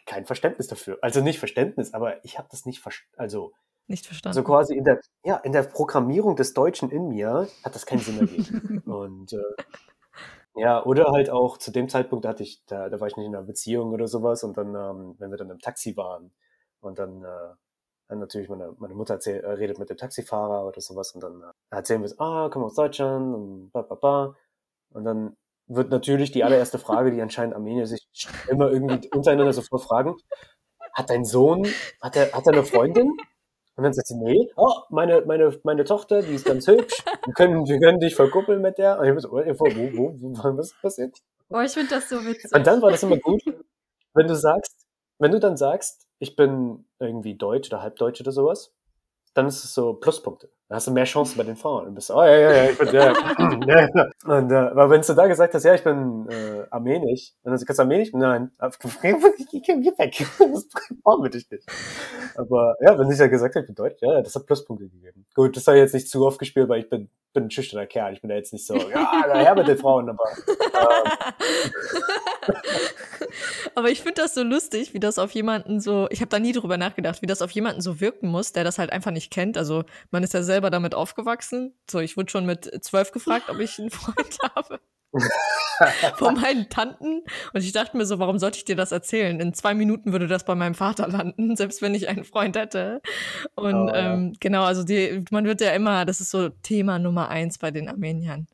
[0.07, 0.99] kein Verständnis dafür.
[1.03, 3.21] Also nicht Verständnis, aber ich habe das nicht verstanden.
[3.21, 3.53] Also
[3.87, 4.35] nicht verstanden.
[4.35, 7.85] So also quasi in der, ja, in der Programmierung des Deutschen in mir hat das
[7.85, 8.79] keinen Sinn ergeben.
[8.87, 9.63] und äh,
[10.57, 13.35] ja, oder halt auch zu dem Zeitpunkt hatte ich, da, da war ich nicht in
[13.35, 16.33] einer Beziehung oder sowas und dann, ähm, wenn wir dann im Taxi waren
[16.81, 17.55] und dann, äh,
[18.09, 21.43] dann natürlich meine, meine Mutter erzähl, äh, redet mit dem Taxifahrer oder sowas und dann
[21.43, 24.37] äh, erzählen wir so, ah, komm aus Deutschland und ba, ba, ba.
[24.91, 25.37] Und dann
[25.67, 28.07] wird natürlich die allererste Frage, die anscheinend Armenier sich
[28.49, 30.17] immer irgendwie untereinander sofort fragen,
[30.93, 31.67] hat dein Sohn,
[32.01, 33.17] hat er, hat er eine Freundin?
[33.77, 36.95] Und dann sagt sie, nee, oh, meine, meine, meine Tochter, die ist ganz hübsch,
[37.25, 39.01] wir können, wir können dich verkuppeln mit der.
[39.01, 41.19] Und ich so, wo, wo, wo, was passiert?
[41.49, 42.55] Oh, ich finde das so witzig.
[42.55, 43.43] Und dann war das immer gut,
[44.15, 44.87] wenn du sagst,
[45.19, 48.73] wenn du dann sagst, ich bin irgendwie Deutsch oder Halbdeutsch oder sowas,
[49.35, 50.51] dann ist es so Pluspunkte.
[50.75, 51.87] Dann hast du mehr Chancen bei den Frauen.
[51.87, 53.17] Und bist oh ja, ja, ja, ich bin, ja,
[53.95, 54.11] ja.
[54.25, 57.59] Und, äh, aber wenn du da gesagt hast, ja, ich bin äh, armenisch, und dann
[57.59, 58.13] sagst du armenisch?
[58.13, 60.27] Nein, geh weg.
[60.37, 60.67] Das
[61.05, 61.65] brauchen wir dich nicht.
[62.35, 65.25] Aber ja, wenn ich ja gesagt habe, ich bin deutsch, ja, das hat Pluspunkte gegeben.
[65.33, 67.87] Gut, das habe ich jetzt nicht zu oft gespielt, weil ich bin, bin ein schüchterner
[67.87, 68.13] Kerl.
[68.13, 71.13] Ich bin da jetzt nicht so, ja, daher mit den Frauen, aber ähm,
[73.75, 76.53] aber ich finde das so lustig, wie das auf jemanden so, ich habe da nie
[76.53, 79.59] drüber nachgedacht, wie das auf jemanden so wirken muss, der das halt einfach nicht kennt.
[79.59, 81.75] Also man ist ja selber damit aufgewachsen.
[81.91, 84.81] So, ich wurde schon mit zwölf gefragt, ob ich einen Freund habe.
[86.17, 87.23] Von meinen Tanten.
[87.53, 89.39] Und ich dachte mir so, warum sollte ich dir das erzählen?
[89.41, 93.01] In zwei Minuten würde das bei meinem Vater landen, selbst wenn ich einen Freund hätte.
[93.55, 94.39] Und oh, ähm, ja.
[94.41, 97.89] genau, also die, man wird ja immer, das ist so Thema Nummer eins bei den
[97.89, 98.47] Armeniern.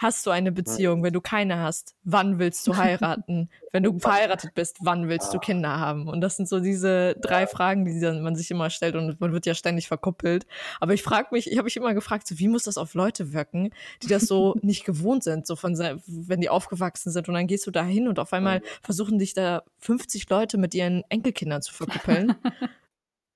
[0.00, 1.02] Hast du eine Beziehung?
[1.02, 3.50] Wenn du keine hast, wann willst du heiraten?
[3.70, 6.08] Wenn du verheiratet bist, wann willst du Kinder haben?
[6.08, 9.44] Und das sind so diese drei Fragen, die man sich immer stellt und man wird
[9.44, 10.46] ja ständig verkuppelt.
[10.80, 13.34] Aber ich frage mich, ich habe mich immer gefragt, so, wie muss das auf Leute
[13.34, 17.46] wirken, die das so nicht gewohnt sind, so von, wenn die aufgewachsen sind und dann
[17.46, 21.60] gehst du da hin und auf einmal versuchen dich da 50 Leute mit ihren Enkelkindern
[21.60, 22.36] zu verkuppeln.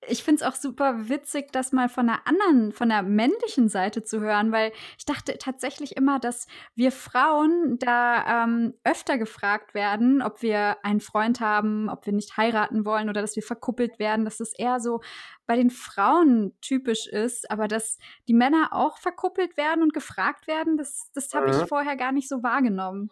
[0.07, 4.03] ich finde es auch super witzig, das mal von der anderen, von der männlichen Seite
[4.03, 10.21] zu hören, weil ich dachte tatsächlich immer, dass wir Frauen da ähm, öfter gefragt werden,
[10.21, 14.25] ob wir einen Freund haben, ob wir nicht heiraten wollen oder dass wir verkuppelt werden,
[14.25, 15.01] dass das eher so
[15.45, 17.97] bei den Frauen typisch ist, aber dass
[18.27, 21.61] die Männer auch verkuppelt werden und gefragt werden, das, das habe mhm.
[21.61, 23.11] ich vorher gar nicht so wahrgenommen.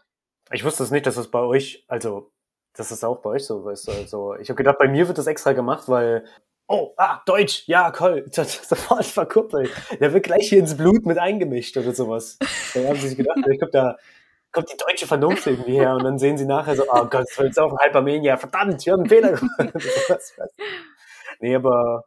[0.51, 2.31] Ich wusste es nicht, dass es bei euch, also
[2.73, 5.27] das ist auch bei euch so, du, also ich habe gedacht, bei mir wird das
[5.27, 6.25] extra gemacht, weil
[6.73, 9.69] oh, ah, Deutsch, ja, toll, sofort verkuppelt.
[9.99, 12.39] Der wird gleich hier ins Blut mit eingemischt oder sowas.
[12.73, 13.97] Da haben sie sich gedacht, ich glaube, da
[14.51, 17.37] kommt die deutsche Vernunft irgendwie her und dann sehen sie nachher so, oh Gott, das
[17.37, 19.73] war jetzt auch ein halber Armenier, verdammt, wir haben einen Fehler gemacht.
[21.39, 22.05] nee, aber,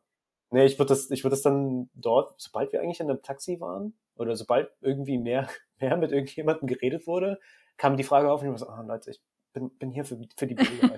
[0.50, 3.60] nee, ich würde das, ich würde das dann dort, sobald wir eigentlich in einem Taxi
[3.60, 5.48] waren oder sobald irgendwie mehr,
[5.80, 7.38] mehr mit irgendjemandem geredet wurde,
[7.76, 9.20] kam die Frage auf und ich war so, oh Leute, ich
[9.52, 10.96] bin, bin hier für, für die Bilder.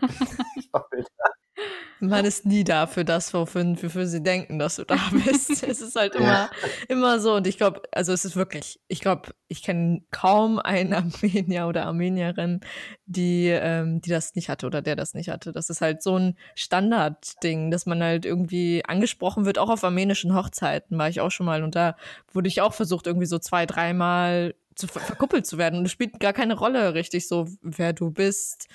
[0.56, 1.08] ich mach Bilder.
[2.00, 5.62] Man ist nie da für das, wofür, wofür sie denken, dass du da bist.
[5.62, 6.50] es ist halt immer,
[6.88, 7.34] immer so.
[7.34, 11.86] Und ich glaube, also es ist wirklich, ich glaube, ich kenne kaum einen Armenier oder
[11.86, 12.60] Armenierin,
[13.06, 15.52] die, ähm, die das nicht hatte oder der das nicht hatte.
[15.52, 20.34] Das ist halt so ein Standardding, dass man halt irgendwie angesprochen wird, auch auf armenischen
[20.34, 21.96] Hochzeiten war ich auch schon mal und da
[22.32, 25.80] wurde ich auch versucht, irgendwie so zwei, dreimal zu ver verkuppelt zu werden.
[25.80, 28.68] Und es spielt gar keine Rolle richtig so, wer du bist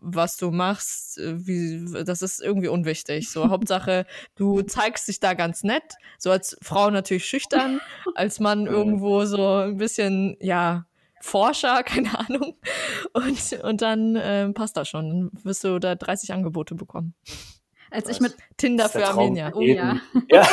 [0.00, 3.30] was du machst, äh, wie, das ist irgendwie unwichtig.
[3.30, 5.94] So, Hauptsache, du zeigst dich da ganz nett.
[6.18, 7.80] So als Frau natürlich schüchtern,
[8.14, 10.86] als Mann irgendwo so ein bisschen, ja,
[11.20, 12.56] Forscher, keine Ahnung.
[13.12, 15.08] Und, und dann äh, passt das schon.
[15.08, 17.14] Dann wirst du da 30 Angebote bekommen.
[17.90, 19.50] Als ich mit Tinder für Armenier.
[19.54, 19.98] Oh ja.
[20.28, 20.46] ja.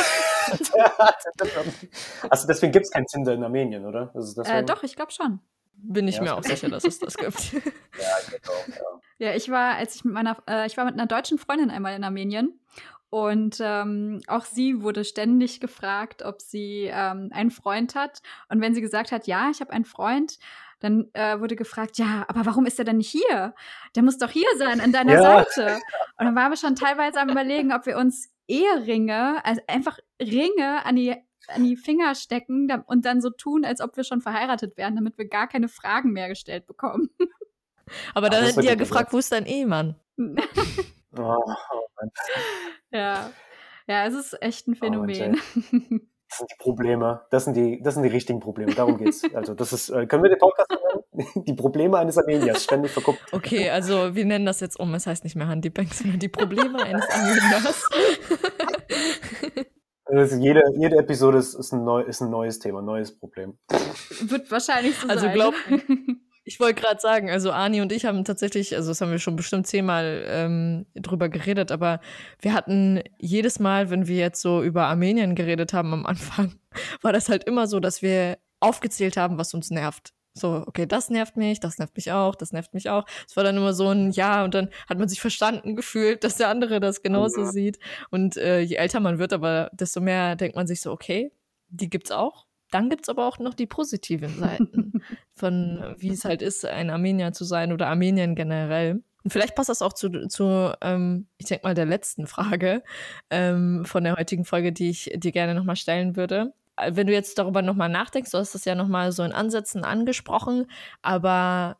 [2.30, 4.10] also deswegen gibt es kein Tinder in Armenien, oder?
[4.14, 5.40] Also äh, doch, ich glaube schon.
[5.74, 7.52] Bin ich ja, mir auch sicher, dass es das gibt.
[7.52, 9.00] ja, ich auch, ja.
[9.18, 11.94] Ja, ich war, als ich mit meiner, äh, ich war mit einer deutschen Freundin einmal
[11.96, 12.60] in Armenien
[13.08, 18.20] und ähm, auch sie wurde ständig gefragt, ob sie ähm, einen Freund hat.
[18.48, 20.38] Und wenn sie gesagt hat, ja, ich habe einen Freund,
[20.80, 23.54] dann äh, wurde gefragt, ja, aber warum ist er denn nicht hier?
[23.94, 25.22] Der muss doch hier sein, an deiner ja.
[25.22, 25.80] Seite.
[26.18, 30.84] Und dann waren wir schon teilweise am überlegen, ob wir uns Eheringe, also einfach Ringe
[30.84, 31.14] an die
[31.48, 35.16] an die Finger stecken und dann so tun, als ob wir schon verheiratet wären, damit
[35.16, 37.08] wir gar keine Fragen mehr gestellt bekommen.
[38.14, 39.96] Aber dann hätten die ja gefragt, wo ist dein Ehemann?
[40.18, 40.34] oh,
[41.18, 42.06] oh
[42.90, 43.30] ja.
[43.86, 45.34] ja, es ist echt ein oh, Phänomen.
[45.34, 45.60] Oh,
[46.28, 47.22] das sind die Probleme.
[47.30, 48.74] Das sind die, das sind die richtigen Probleme.
[48.74, 49.22] Darum geht's.
[49.34, 51.44] Also, das ist, äh, können wir den Podcast nennen?
[51.46, 53.20] Die Probleme eines Armeniers, ständig verguckt.
[53.32, 54.92] Okay, also wir nennen das jetzt um.
[54.92, 57.88] Es heißt nicht mehr Handybank, sondern die Probleme eines Armeniers.
[60.08, 63.58] Also jede, jede Episode ist, ist, ein neu, ist ein neues Thema, ein neues Problem.
[64.20, 65.34] Wird wahrscheinlich so also sein.
[65.34, 65.54] Glaub,
[66.46, 69.34] ich wollte gerade sagen, also Ani und ich haben tatsächlich, also das haben wir schon
[69.34, 72.00] bestimmt zehnmal ähm, drüber geredet, aber
[72.40, 76.54] wir hatten jedes Mal, wenn wir jetzt so über Armenien geredet haben am Anfang,
[77.02, 80.12] war das halt immer so, dass wir aufgezählt haben, was uns nervt.
[80.34, 83.06] So, okay, das nervt mich, das nervt mich auch, das nervt mich auch.
[83.26, 86.36] Es war dann immer so ein Ja und dann hat man sich verstanden gefühlt, dass
[86.36, 87.50] der andere das genauso ja.
[87.50, 87.80] sieht.
[88.10, 91.32] Und äh, je älter man wird, aber desto mehr denkt man sich so, okay,
[91.70, 94.92] die gibt's auch dann gibt es aber auch noch die positiven Seiten
[95.36, 99.02] von, wie es halt ist, ein Armenier zu sein oder Armenien generell.
[99.22, 102.82] Und vielleicht passt das auch zu, zu ähm, ich denke mal, der letzten Frage
[103.30, 106.54] ähm, von der heutigen Folge, die ich dir gerne nochmal stellen würde.
[106.90, 110.70] Wenn du jetzt darüber nochmal nachdenkst, du hast das ja nochmal so in Ansätzen angesprochen,
[111.02, 111.78] aber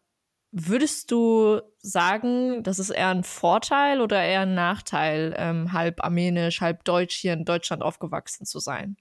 [0.53, 6.61] würdest du sagen, das ist eher ein Vorteil oder eher ein Nachteil, ähm, halb armenisch,
[6.61, 8.97] halb deutsch hier in Deutschland aufgewachsen zu sein?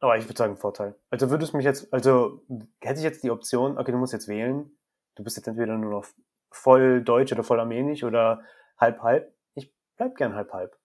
[0.00, 0.94] Aber ich würde sagen Vorteil.
[1.10, 2.42] Also würdest mich jetzt, also
[2.80, 4.70] hätte ich jetzt die Option, okay, du musst jetzt wählen,
[5.14, 6.06] du bist jetzt entweder nur noch
[6.50, 8.42] voll deutsch oder voll armenisch oder
[8.78, 9.34] halb halb.
[9.54, 10.76] Ich bleib gern halb halb.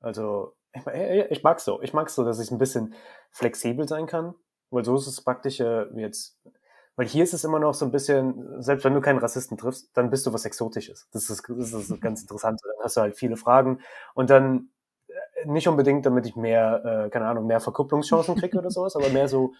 [0.00, 0.82] Also ich,
[1.30, 1.80] ich mag so.
[1.82, 2.94] Ich mag so, dass ich ein bisschen
[3.30, 4.34] flexibel sein kann,
[4.70, 6.38] weil so ist es praktisch äh, jetzt.
[6.96, 9.96] Weil hier ist es immer noch so ein bisschen, selbst wenn du keinen Rassisten triffst,
[9.96, 11.08] dann bist du was Exotisches.
[11.12, 12.60] Das ist, das ist ganz interessant.
[12.62, 13.80] Dann hast du halt viele Fragen
[14.14, 14.70] und dann
[15.46, 19.28] nicht unbedingt, damit ich mehr, äh, keine Ahnung, mehr Verkupplungschancen kriege oder sowas, aber mehr
[19.28, 19.52] so,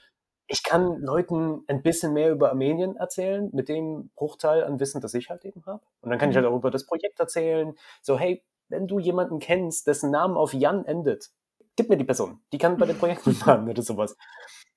[0.47, 5.15] ich kann Leuten ein bisschen mehr über Armenien erzählen, mit dem Bruchteil an Wissen, das
[5.15, 5.83] ich halt eben habe.
[6.01, 7.75] Und dann kann ich halt auch über das Projekt erzählen.
[8.03, 11.31] So, hey, wenn du jemanden kennst, dessen Namen auf Jan endet,
[11.77, 12.41] gib mir die Person.
[12.53, 14.17] Die kann bei dem Projekt mitmachen oder sowas.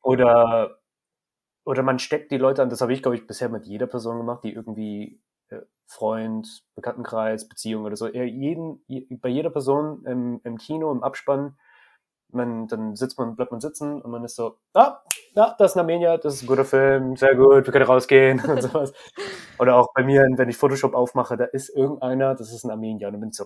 [0.04, 0.78] Oder,
[1.66, 4.18] oder man steckt die Leute an, das habe ich, glaube ich, bisher mit jeder Person
[4.18, 5.20] gemacht, die irgendwie
[5.88, 8.08] Freund, Bekanntenkreis, Beziehung oder so.
[8.08, 8.84] Jeden,
[9.22, 11.58] bei jeder Person im, im Kino, im Abspann,
[12.34, 15.02] man, dann sitzt man, bleibt man sitzen und man ist so, ah,
[15.36, 18.40] ja, das ist ein Armenier, das ist ein guter Film, sehr gut, wir können rausgehen
[18.44, 18.94] und sowas.
[19.60, 23.08] Oder auch bei mir, wenn ich Photoshop aufmache, da ist irgendeiner, das ist ein Armenier
[23.08, 23.46] und dann bin ich so,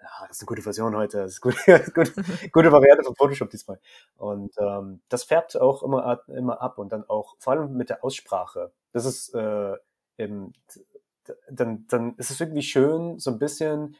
[0.00, 2.12] ja, das ist eine gute Version heute, das ist eine gute,
[2.52, 3.78] gute, Variante von Photoshop diesmal.
[4.16, 8.04] Und ähm, das färbt auch immer, immer ab und dann auch, vor allem mit der
[8.04, 8.72] Aussprache.
[8.92, 9.74] Das ist äh,
[10.16, 10.52] eben,
[11.50, 13.96] dann, dann ist es irgendwie schön, so ein bisschen,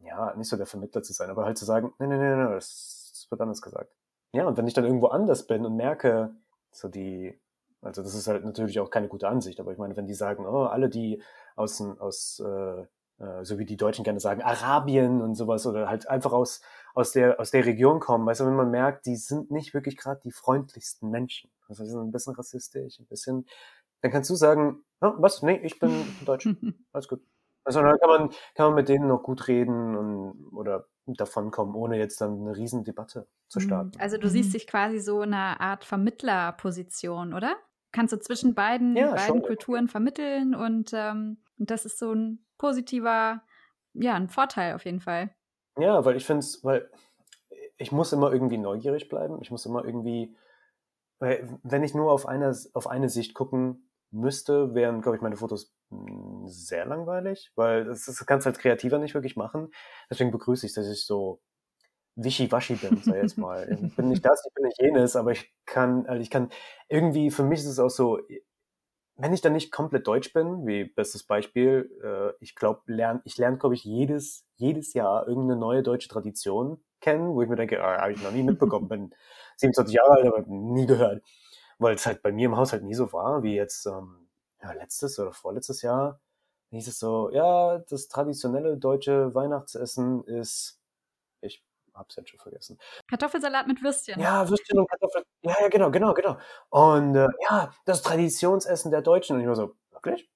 [0.00, 2.54] ja, nicht so der Vermittler zu sein, aber halt zu sagen, nee, nee, nee, nee,
[2.54, 3.92] das, das wird anders gesagt.
[4.32, 6.34] Ja, und wenn ich dann irgendwo anders bin und merke,
[6.70, 7.38] so die,
[7.80, 10.46] also das ist halt natürlich auch keine gute Ansicht, aber ich meine, wenn die sagen,
[10.46, 11.22] oh, alle, die
[11.56, 12.82] aus, aus äh,
[13.18, 16.60] äh, so wie die Deutschen gerne sagen, Arabien und sowas oder halt einfach aus,
[16.94, 19.96] aus, der, aus der Region kommen, weißt du, wenn man merkt, die sind nicht wirklich
[19.96, 21.50] gerade die freundlichsten Menschen.
[21.68, 23.46] Also die sind ein bisschen rassistisch, ein bisschen
[24.00, 25.42] dann kannst du sagen, oh, was?
[25.42, 25.90] Nee, ich bin
[26.24, 26.46] Deutsch.
[26.92, 27.20] Alles gut.
[27.64, 31.98] Also dann kann man, kann man mit denen noch gut reden und, oder davonkommen, ohne
[31.98, 33.62] jetzt dann eine Riesendebatte zu mhm.
[33.62, 34.00] starten.
[34.00, 34.52] Also du siehst mhm.
[34.52, 37.56] dich quasi so in einer Art Vermittlerposition, oder?
[37.92, 42.44] Kannst du zwischen beiden, ja, beiden Kulturen vermitteln und, ähm, und das ist so ein
[42.58, 43.42] positiver,
[43.94, 45.34] ja, ein Vorteil auf jeden Fall.
[45.78, 46.90] Ja, weil ich finde es, weil
[47.78, 49.38] ich muss immer irgendwie neugierig bleiben.
[49.40, 50.36] Ich muss immer irgendwie,
[51.18, 55.36] weil wenn ich nur auf eine, auf eine Sicht gucken müsste, wären, glaube ich, meine
[55.36, 59.70] Fotos hm, sehr langweilig, weil das, das kannst du als Kreativer nicht wirklich machen.
[60.10, 61.40] Deswegen begrüße ich, dass ich so
[62.16, 63.68] wischiwaschi bin, sag ich jetzt mal.
[63.70, 66.50] Ich bin nicht das, ich bin nicht jenes, aber ich kann, also ich kann,
[66.88, 68.18] irgendwie, für mich ist es auch so,
[69.16, 73.36] wenn ich dann nicht komplett deutsch bin, wie bestes Beispiel, äh, ich glaube, lern, ich
[73.36, 77.82] lerne, glaube ich, jedes, jedes Jahr irgendeine neue deutsche Tradition kennen, wo ich mir denke,
[77.82, 79.14] ah, habe ich noch nie mitbekommen, bin
[79.56, 81.22] 27 Jahre alt, aber nie gehört.
[81.78, 84.28] Weil es halt bei mir im Haushalt nie so war, wie jetzt ähm,
[84.62, 86.20] ja, letztes oder vorletztes Jahr.
[86.70, 90.80] hieß es so, ja, das traditionelle deutsche Weihnachtsessen ist,
[91.40, 91.64] ich
[91.94, 92.78] hab's jetzt schon vergessen.
[93.08, 94.20] Kartoffelsalat mit Würstchen.
[94.20, 95.24] Ja, Würstchen und Kartoffeln.
[95.42, 96.36] Ja, ja, genau, genau, genau.
[96.70, 99.36] Und äh, ja, das Traditionsessen der Deutschen.
[99.36, 100.28] Und ich war so, wirklich?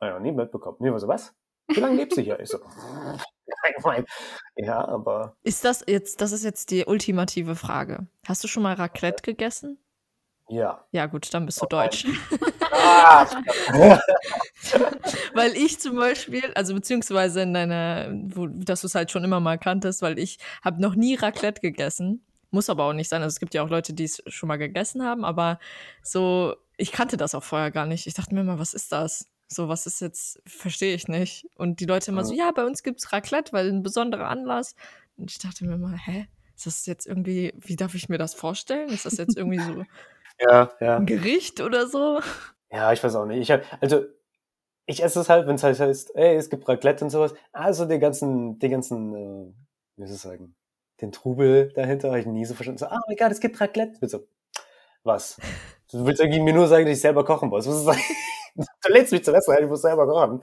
[0.00, 0.76] Hab ich noch nie mitbekommen.
[0.78, 1.34] Und ich war so, was?
[1.68, 2.40] Wie lange lebst du hier?
[2.40, 2.58] Ich so,
[4.56, 5.36] ja, aber.
[5.42, 8.06] Ist das jetzt, das ist jetzt die ultimative Frage.
[8.26, 9.78] Hast du schon mal Raclette gegessen?
[10.50, 10.84] Ja.
[10.90, 12.06] Ja, gut, dann bist du oh, deutsch.
[12.72, 13.24] Ah,
[15.34, 19.38] weil ich zum Beispiel, also beziehungsweise in deiner, wo, dass du es halt schon immer
[19.38, 22.24] mal kanntest, weil ich habe noch nie Raclette gegessen.
[22.50, 23.22] Muss aber auch nicht sein.
[23.22, 25.60] Also es gibt ja auch Leute, die es schon mal gegessen haben, aber
[26.02, 28.08] so, ich kannte das auch vorher gar nicht.
[28.08, 29.26] Ich dachte mir immer, was ist das?
[29.46, 31.46] So, was ist jetzt, verstehe ich nicht.
[31.54, 34.74] Und die Leute immer so, ja, bei uns gibt's Raclette, weil ein besonderer Anlass.
[35.16, 36.26] Und ich dachte mir immer, hä?
[36.56, 38.90] Ist das jetzt irgendwie, wie darf ich mir das vorstellen?
[38.90, 39.84] Ist das jetzt irgendwie so
[40.40, 40.96] ja, ja.
[40.96, 42.20] Ein Gericht oder so?
[42.70, 43.40] Ja, ich weiß auch nicht.
[43.40, 44.04] Ich hab, also,
[44.86, 47.34] ich esse es halt, wenn es halt heißt, ey, es gibt Raclette und sowas.
[47.52, 49.52] Also den ganzen, den ganzen, äh,
[49.96, 50.56] wie soll ich sagen,
[51.00, 52.78] den Trubel dahinter habe ich nie so verstanden.
[52.78, 54.06] So, ah, oh egal, es gibt Raclette.
[54.08, 54.26] So,
[55.04, 55.38] was?
[55.90, 57.64] Du willst irgendwie mir nur sagen, dass ich selber kochen muss.
[57.64, 57.84] Das?
[58.54, 60.42] du lädst mich zum Essen ein, ich muss selber kochen.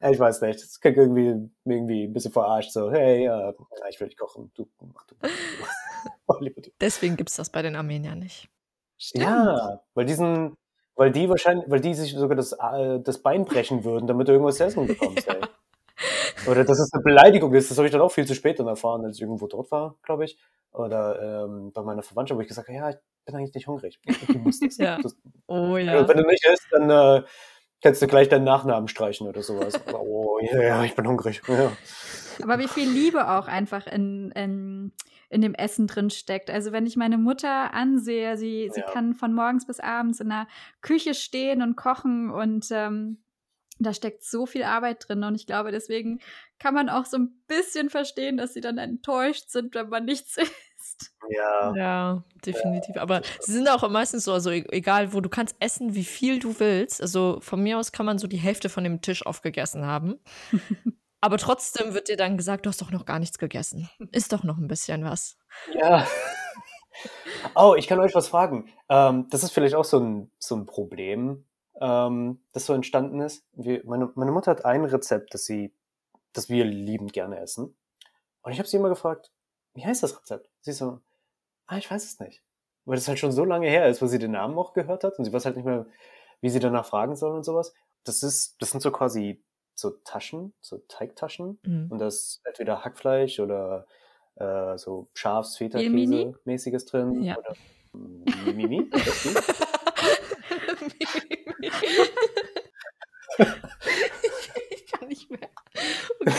[0.00, 0.62] Ich weiß nicht.
[0.62, 2.72] Das klingt irgendwie, irgendwie ein bisschen verarscht.
[2.72, 3.52] So, hey, äh,
[3.90, 4.50] ich will nicht kochen.
[4.54, 5.16] Du, mach du.
[6.80, 8.48] Deswegen gibt's das bei den Armeniern nicht.
[8.98, 9.24] Stimmt.
[9.24, 10.56] Ja, weil diesen,
[10.96, 14.32] weil die wahrscheinlich, weil die sich sogar das, äh, das Bein brechen würden, damit du
[14.32, 15.36] irgendwas essen bekommst, ja.
[16.46, 18.68] Oder dass es eine Beleidigung ist, das habe ich dann auch viel zu spät dann
[18.68, 20.38] erfahren, als ich irgendwo dort war, glaube ich.
[20.70, 23.98] Oder ähm, bei meiner Verwandtschaft, wo ich gesagt habe, ja, ich bin eigentlich nicht hungrig.
[24.26, 24.76] Du musst das.
[24.78, 24.98] ja.
[25.02, 26.06] Das, oh ja.
[26.08, 27.24] Wenn du nicht isst, dann äh,
[27.82, 29.80] kannst du gleich deinen Nachnamen streichen oder sowas.
[29.92, 31.42] oh ja, ja, ich bin hungrig.
[31.48, 31.72] Ja.
[32.42, 34.92] Aber wie viel Liebe auch einfach in, in
[35.30, 36.50] in dem Essen drin steckt.
[36.50, 40.48] Also wenn ich meine Mutter ansehe, sie, sie kann von morgens bis abends in der
[40.80, 43.18] Küche stehen und kochen und ähm,
[43.78, 46.20] da steckt so viel Arbeit drin und ich glaube, deswegen
[46.58, 50.36] kann man auch so ein bisschen verstehen, dass sie dann enttäuscht sind, wenn man nichts
[50.78, 51.12] isst.
[51.30, 51.74] Ja.
[51.76, 52.96] Ja, definitiv.
[52.96, 56.38] Aber sie sind auch meistens so, also e-, egal wo, du kannst essen, wie viel
[56.38, 57.00] du willst.
[57.00, 60.18] Also von mir aus kann man so die Hälfte von dem Tisch aufgegessen haben.
[61.20, 63.88] Aber trotzdem wird dir dann gesagt, du hast doch noch gar nichts gegessen.
[64.12, 65.36] Ist doch noch ein bisschen was.
[65.74, 66.06] Ja.
[67.54, 68.72] Oh, ich kann euch was fragen.
[68.88, 71.44] Ähm, das ist vielleicht auch so ein, so ein Problem,
[71.80, 73.44] ähm, das so entstanden ist.
[73.52, 75.74] Wir, meine, meine Mutter hat ein Rezept, das sie,
[76.32, 77.76] das wir liebend gerne essen.
[78.42, 79.30] Und ich habe sie immer gefragt,
[79.74, 80.50] wie heißt das Rezept?
[80.60, 81.00] Sie so,
[81.66, 82.42] ah, ich weiß es nicht.
[82.84, 85.18] Weil das halt schon so lange her ist, wo sie den Namen auch gehört hat
[85.18, 85.86] und sie weiß halt nicht mehr,
[86.40, 87.74] wie sie danach fragen soll und sowas.
[88.04, 89.42] Das ist, das sind so quasi
[89.78, 91.58] so Taschen, so Teigtaschen.
[91.62, 91.86] Mhm.
[91.90, 93.86] Und da ist entweder Hackfleisch oder
[94.36, 97.22] äh, so Schafs, Feta-Käse mäßiges drin.
[97.22, 97.36] Ja.
[97.38, 97.54] Oder
[98.44, 98.90] Mimimi.
[104.70, 105.48] ich kann nicht mehr.
[106.20, 106.32] Okay.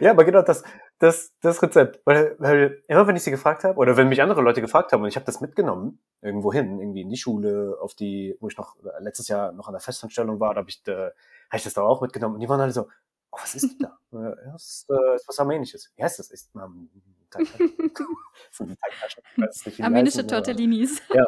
[0.00, 0.62] Ja, aber genau das,
[0.98, 2.00] das, das Rezept.
[2.04, 5.02] Weil, weil immer wenn ich sie gefragt habe, oder wenn mich andere Leute gefragt haben
[5.02, 8.56] und ich habe das mitgenommen, irgendwo hin, irgendwie in die Schule, auf die, wo ich
[8.56, 11.10] noch letztes Jahr noch an der Festanstellung war, da habe ich, da,
[11.50, 12.34] hab ich das da auch mitgenommen.
[12.36, 12.86] Und die waren alle so,
[13.30, 13.98] oh, was ist da?
[14.12, 15.92] ja, das ist, äh, ist was Armenisches.
[15.96, 16.30] Wie heißt das?
[16.30, 16.90] Ist, ähm,
[19.80, 21.02] Armenische Tortellinis.
[21.12, 21.26] Ja.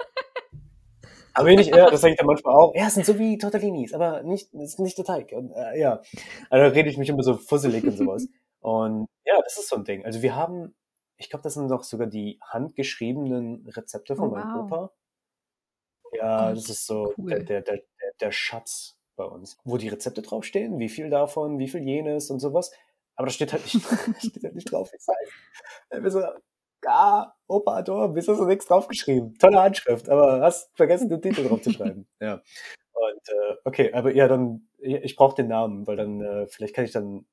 [1.34, 2.74] Armenisch, ja, das sage ich dann manchmal auch.
[2.74, 5.32] Ja, es sind so wie Tortellinis, aber nicht, ist nicht der Teig.
[5.32, 6.02] Und, äh, ja,
[6.50, 8.28] also da rede ich mich immer so fusselig und sowas.
[8.60, 10.04] Und ja, das ist so ein Ding.
[10.04, 10.74] Also wir haben,
[11.16, 14.64] ich glaube, das sind doch sogar die handgeschriebenen Rezepte von oh, meinem wow.
[14.64, 14.92] Opa.
[16.12, 17.30] Ja, oh, das ist so cool.
[17.30, 17.82] der, der, der,
[18.20, 19.58] der Schatz bei uns.
[19.64, 22.72] Wo die Rezepte draufstehen, wie viel davon, wie viel jenes und sowas.
[23.14, 23.84] Aber da steht halt nicht,
[24.18, 25.08] steht halt nicht drauf, heißt.
[25.90, 26.22] Wir so,
[26.86, 29.34] ah, Opa Ador, wieso hast du nichts draufgeschrieben?
[29.38, 32.06] Tolle Handschrift, aber hast vergessen, den Titel draufzuschreiben.
[32.20, 32.34] ja.
[32.92, 36.84] Und äh, okay, aber ja, dann, ich brauche den Namen, weil dann, äh, vielleicht kann
[36.84, 37.26] ich dann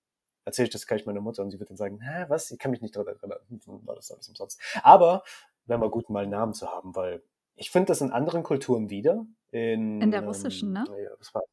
[0.46, 2.72] erzähle ich das gleich meiner Mutter und sie wird dann sagen, hä, was, ich kann
[2.72, 3.40] mich nicht daran erinnern,
[3.86, 4.60] war das alles umsonst.
[4.82, 5.24] Aber
[5.66, 7.22] wäre mal gut, mal einen Namen zu haben, weil
[7.56, 9.26] ich finde das in anderen Kulturen wieder.
[9.52, 11.04] In, in der russischen, ähm, ne?
[11.04, 11.44] Ja, was war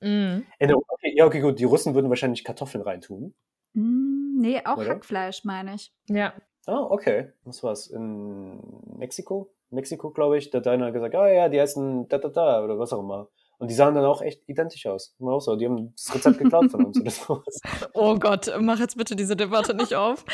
[0.00, 0.42] mm.
[0.58, 3.34] in der, okay, ja, okay, gut, die Russen würden wahrscheinlich Kartoffeln reintun.
[3.74, 4.88] Mm, Nee, auch Oder?
[4.88, 5.92] Hackfleisch, meine ich.
[6.08, 6.32] Ja.
[6.66, 7.32] Ah, okay.
[7.44, 7.88] Was war's?
[7.88, 8.58] In
[8.96, 9.52] Mexiko?
[9.68, 10.50] Mexiko, glaube ich.
[10.50, 13.00] Da hat einer gesagt, ah oh, ja, die essen da, da, da oder was auch
[13.00, 13.28] immer.
[13.58, 15.14] Und die sahen dann auch echt identisch aus.
[15.18, 15.56] Immer auch so.
[15.56, 17.60] Die haben das Rezept geklaut von uns oder sowas.
[17.92, 20.24] Oh Gott, mach jetzt bitte diese Debatte nicht auf.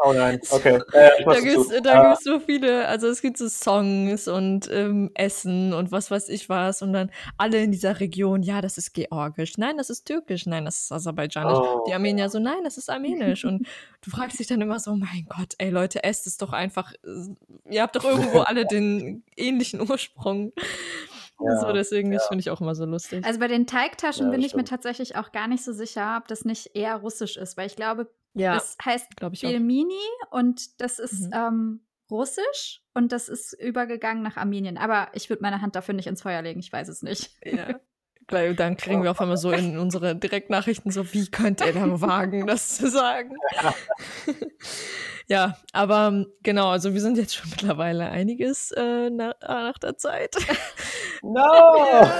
[0.00, 0.80] Oh nein, okay.
[0.92, 5.72] Äh, da gibt es da so viele, also es gibt so Songs und ähm, Essen
[5.72, 9.58] und was weiß ich was und dann alle in dieser Region, ja, das ist georgisch,
[9.58, 11.58] nein, das ist türkisch, nein, das ist aserbaidschanisch.
[11.58, 11.84] Oh.
[11.88, 13.44] Die Armenier so, nein, das ist armenisch.
[13.44, 13.66] und
[14.02, 17.70] du fragst dich dann immer so, mein Gott, ey Leute, esst es doch einfach, äh,
[17.74, 20.52] ihr habt doch irgendwo alle den ähnlichen Ursprung.
[21.40, 22.18] Ja, so, deswegen, ja.
[22.18, 23.24] das finde ich auch immer so lustig.
[23.24, 26.26] Also bei den Teigtaschen ja, bin ich mir tatsächlich auch gar nicht so sicher, ob
[26.26, 29.08] das nicht eher russisch ist, weil ich glaube, ja, das heißt
[29.40, 29.94] Pelmini
[30.30, 31.32] und das ist mhm.
[31.34, 34.78] ähm, russisch und das ist übergegangen nach Armenien.
[34.78, 37.30] Aber ich würde meine Hand dafür nicht ins Feuer legen, ich weiß es nicht.
[37.44, 37.80] Ja.
[38.30, 42.46] Dann kriegen wir auf einmal so in unsere Direktnachrichten so, wie könnt ihr da wagen,
[42.46, 43.34] das zu sagen?
[45.28, 49.96] ja, aber ähm, genau, also wir sind jetzt schon mittlerweile einiges äh, nach, nach, der
[49.96, 50.36] Zeit.
[51.22, 51.40] No!
[51.40, 52.12] ja,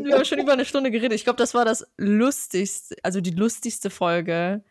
[0.00, 1.14] wir haben schon über eine Stunde geredet.
[1.14, 4.62] Ich glaube, das war das lustigste, also die lustigste Folge,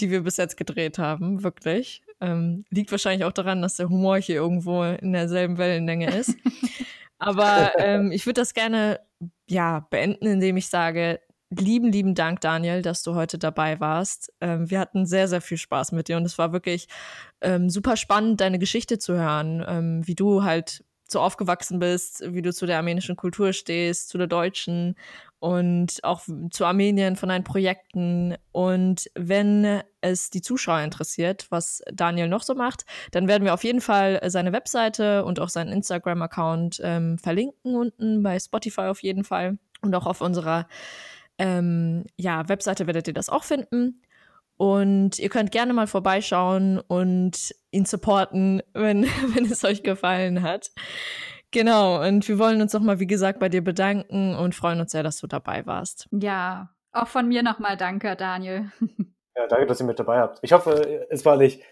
[0.00, 2.02] die wir bis jetzt gedreht haben, wirklich.
[2.20, 6.36] Ähm, liegt wahrscheinlich auch daran, dass der Humor hier irgendwo in derselben Wellenlänge ist.
[7.18, 9.00] Aber ähm, ich würde das gerne
[9.48, 11.20] ja, beenden, indem ich sage,
[11.50, 14.32] lieben, lieben Dank, Daniel, dass du heute dabei warst.
[14.40, 16.88] Ähm, wir hatten sehr, sehr viel Spaß mit dir und es war wirklich
[17.40, 22.42] ähm, super spannend, deine Geschichte zu hören, ähm, wie du halt so aufgewachsen bist, wie
[22.42, 24.96] du zu der armenischen Kultur stehst, zu der deutschen
[25.40, 28.36] und auch zu Armenien von deinen Projekten.
[28.52, 33.64] Und wenn es die Zuschauer interessiert, was Daniel noch so macht, dann werden wir auf
[33.64, 39.24] jeden Fall seine Webseite und auch seinen Instagram-Account ähm, verlinken unten bei Spotify auf jeden
[39.24, 39.58] Fall.
[39.80, 40.68] Und auch auf unserer
[41.38, 44.02] ähm, ja, Webseite werdet ihr das auch finden.
[44.60, 50.70] Und ihr könnt gerne mal vorbeischauen und ihn supporten, wenn, wenn es euch gefallen hat.
[51.50, 55.02] Genau, und wir wollen uns nochmal, wie gesagt, bei dir bedanken und freuen uns sehr,
[55.02, 56.08] dass du dabei warst.
[56.12, 58.70] Ja, auch von mir nochmal danke, Daniel.
[59.36, 60.40] Ja, danke, dass ihr mit dabei habt.
[60.42, 61.62] Ich hoffe, es war nicht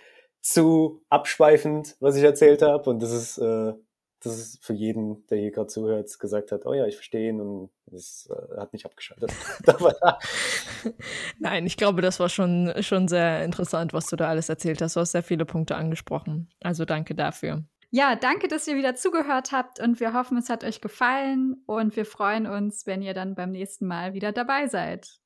[0.40, 3.74] zu abschweifend, was ich erzählt habe und das ist, äh,
[4.20, 7.40] das ist für jeden, der hier gerade zuhört, gesagt hat, oh ja, ich verstehe ihn
[7.40, 9.32] und es äh, hat nicht abgeschaltet.
[11.38, 14.96] Nein, ich glaube, das war schon, schon sehr interessant, was du da alles erzählt hast.
[14.96, 16.50] Du hast sehr viele Punkte angesprochen.
[16.60, 17.64] Also danke dafür.
[17.90, 21.96] Ja, danke, dass ihr wieder zugehört habt und wir hoffen, es hat euch gefallen und
[21.96, 25.20] wir freuen uns, wenn ihr dann beim nächsten Mal wieder dabei seid.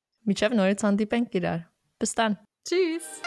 [1.99, 2.37] Bis dann.
[2.65, 3.21] Tschüss.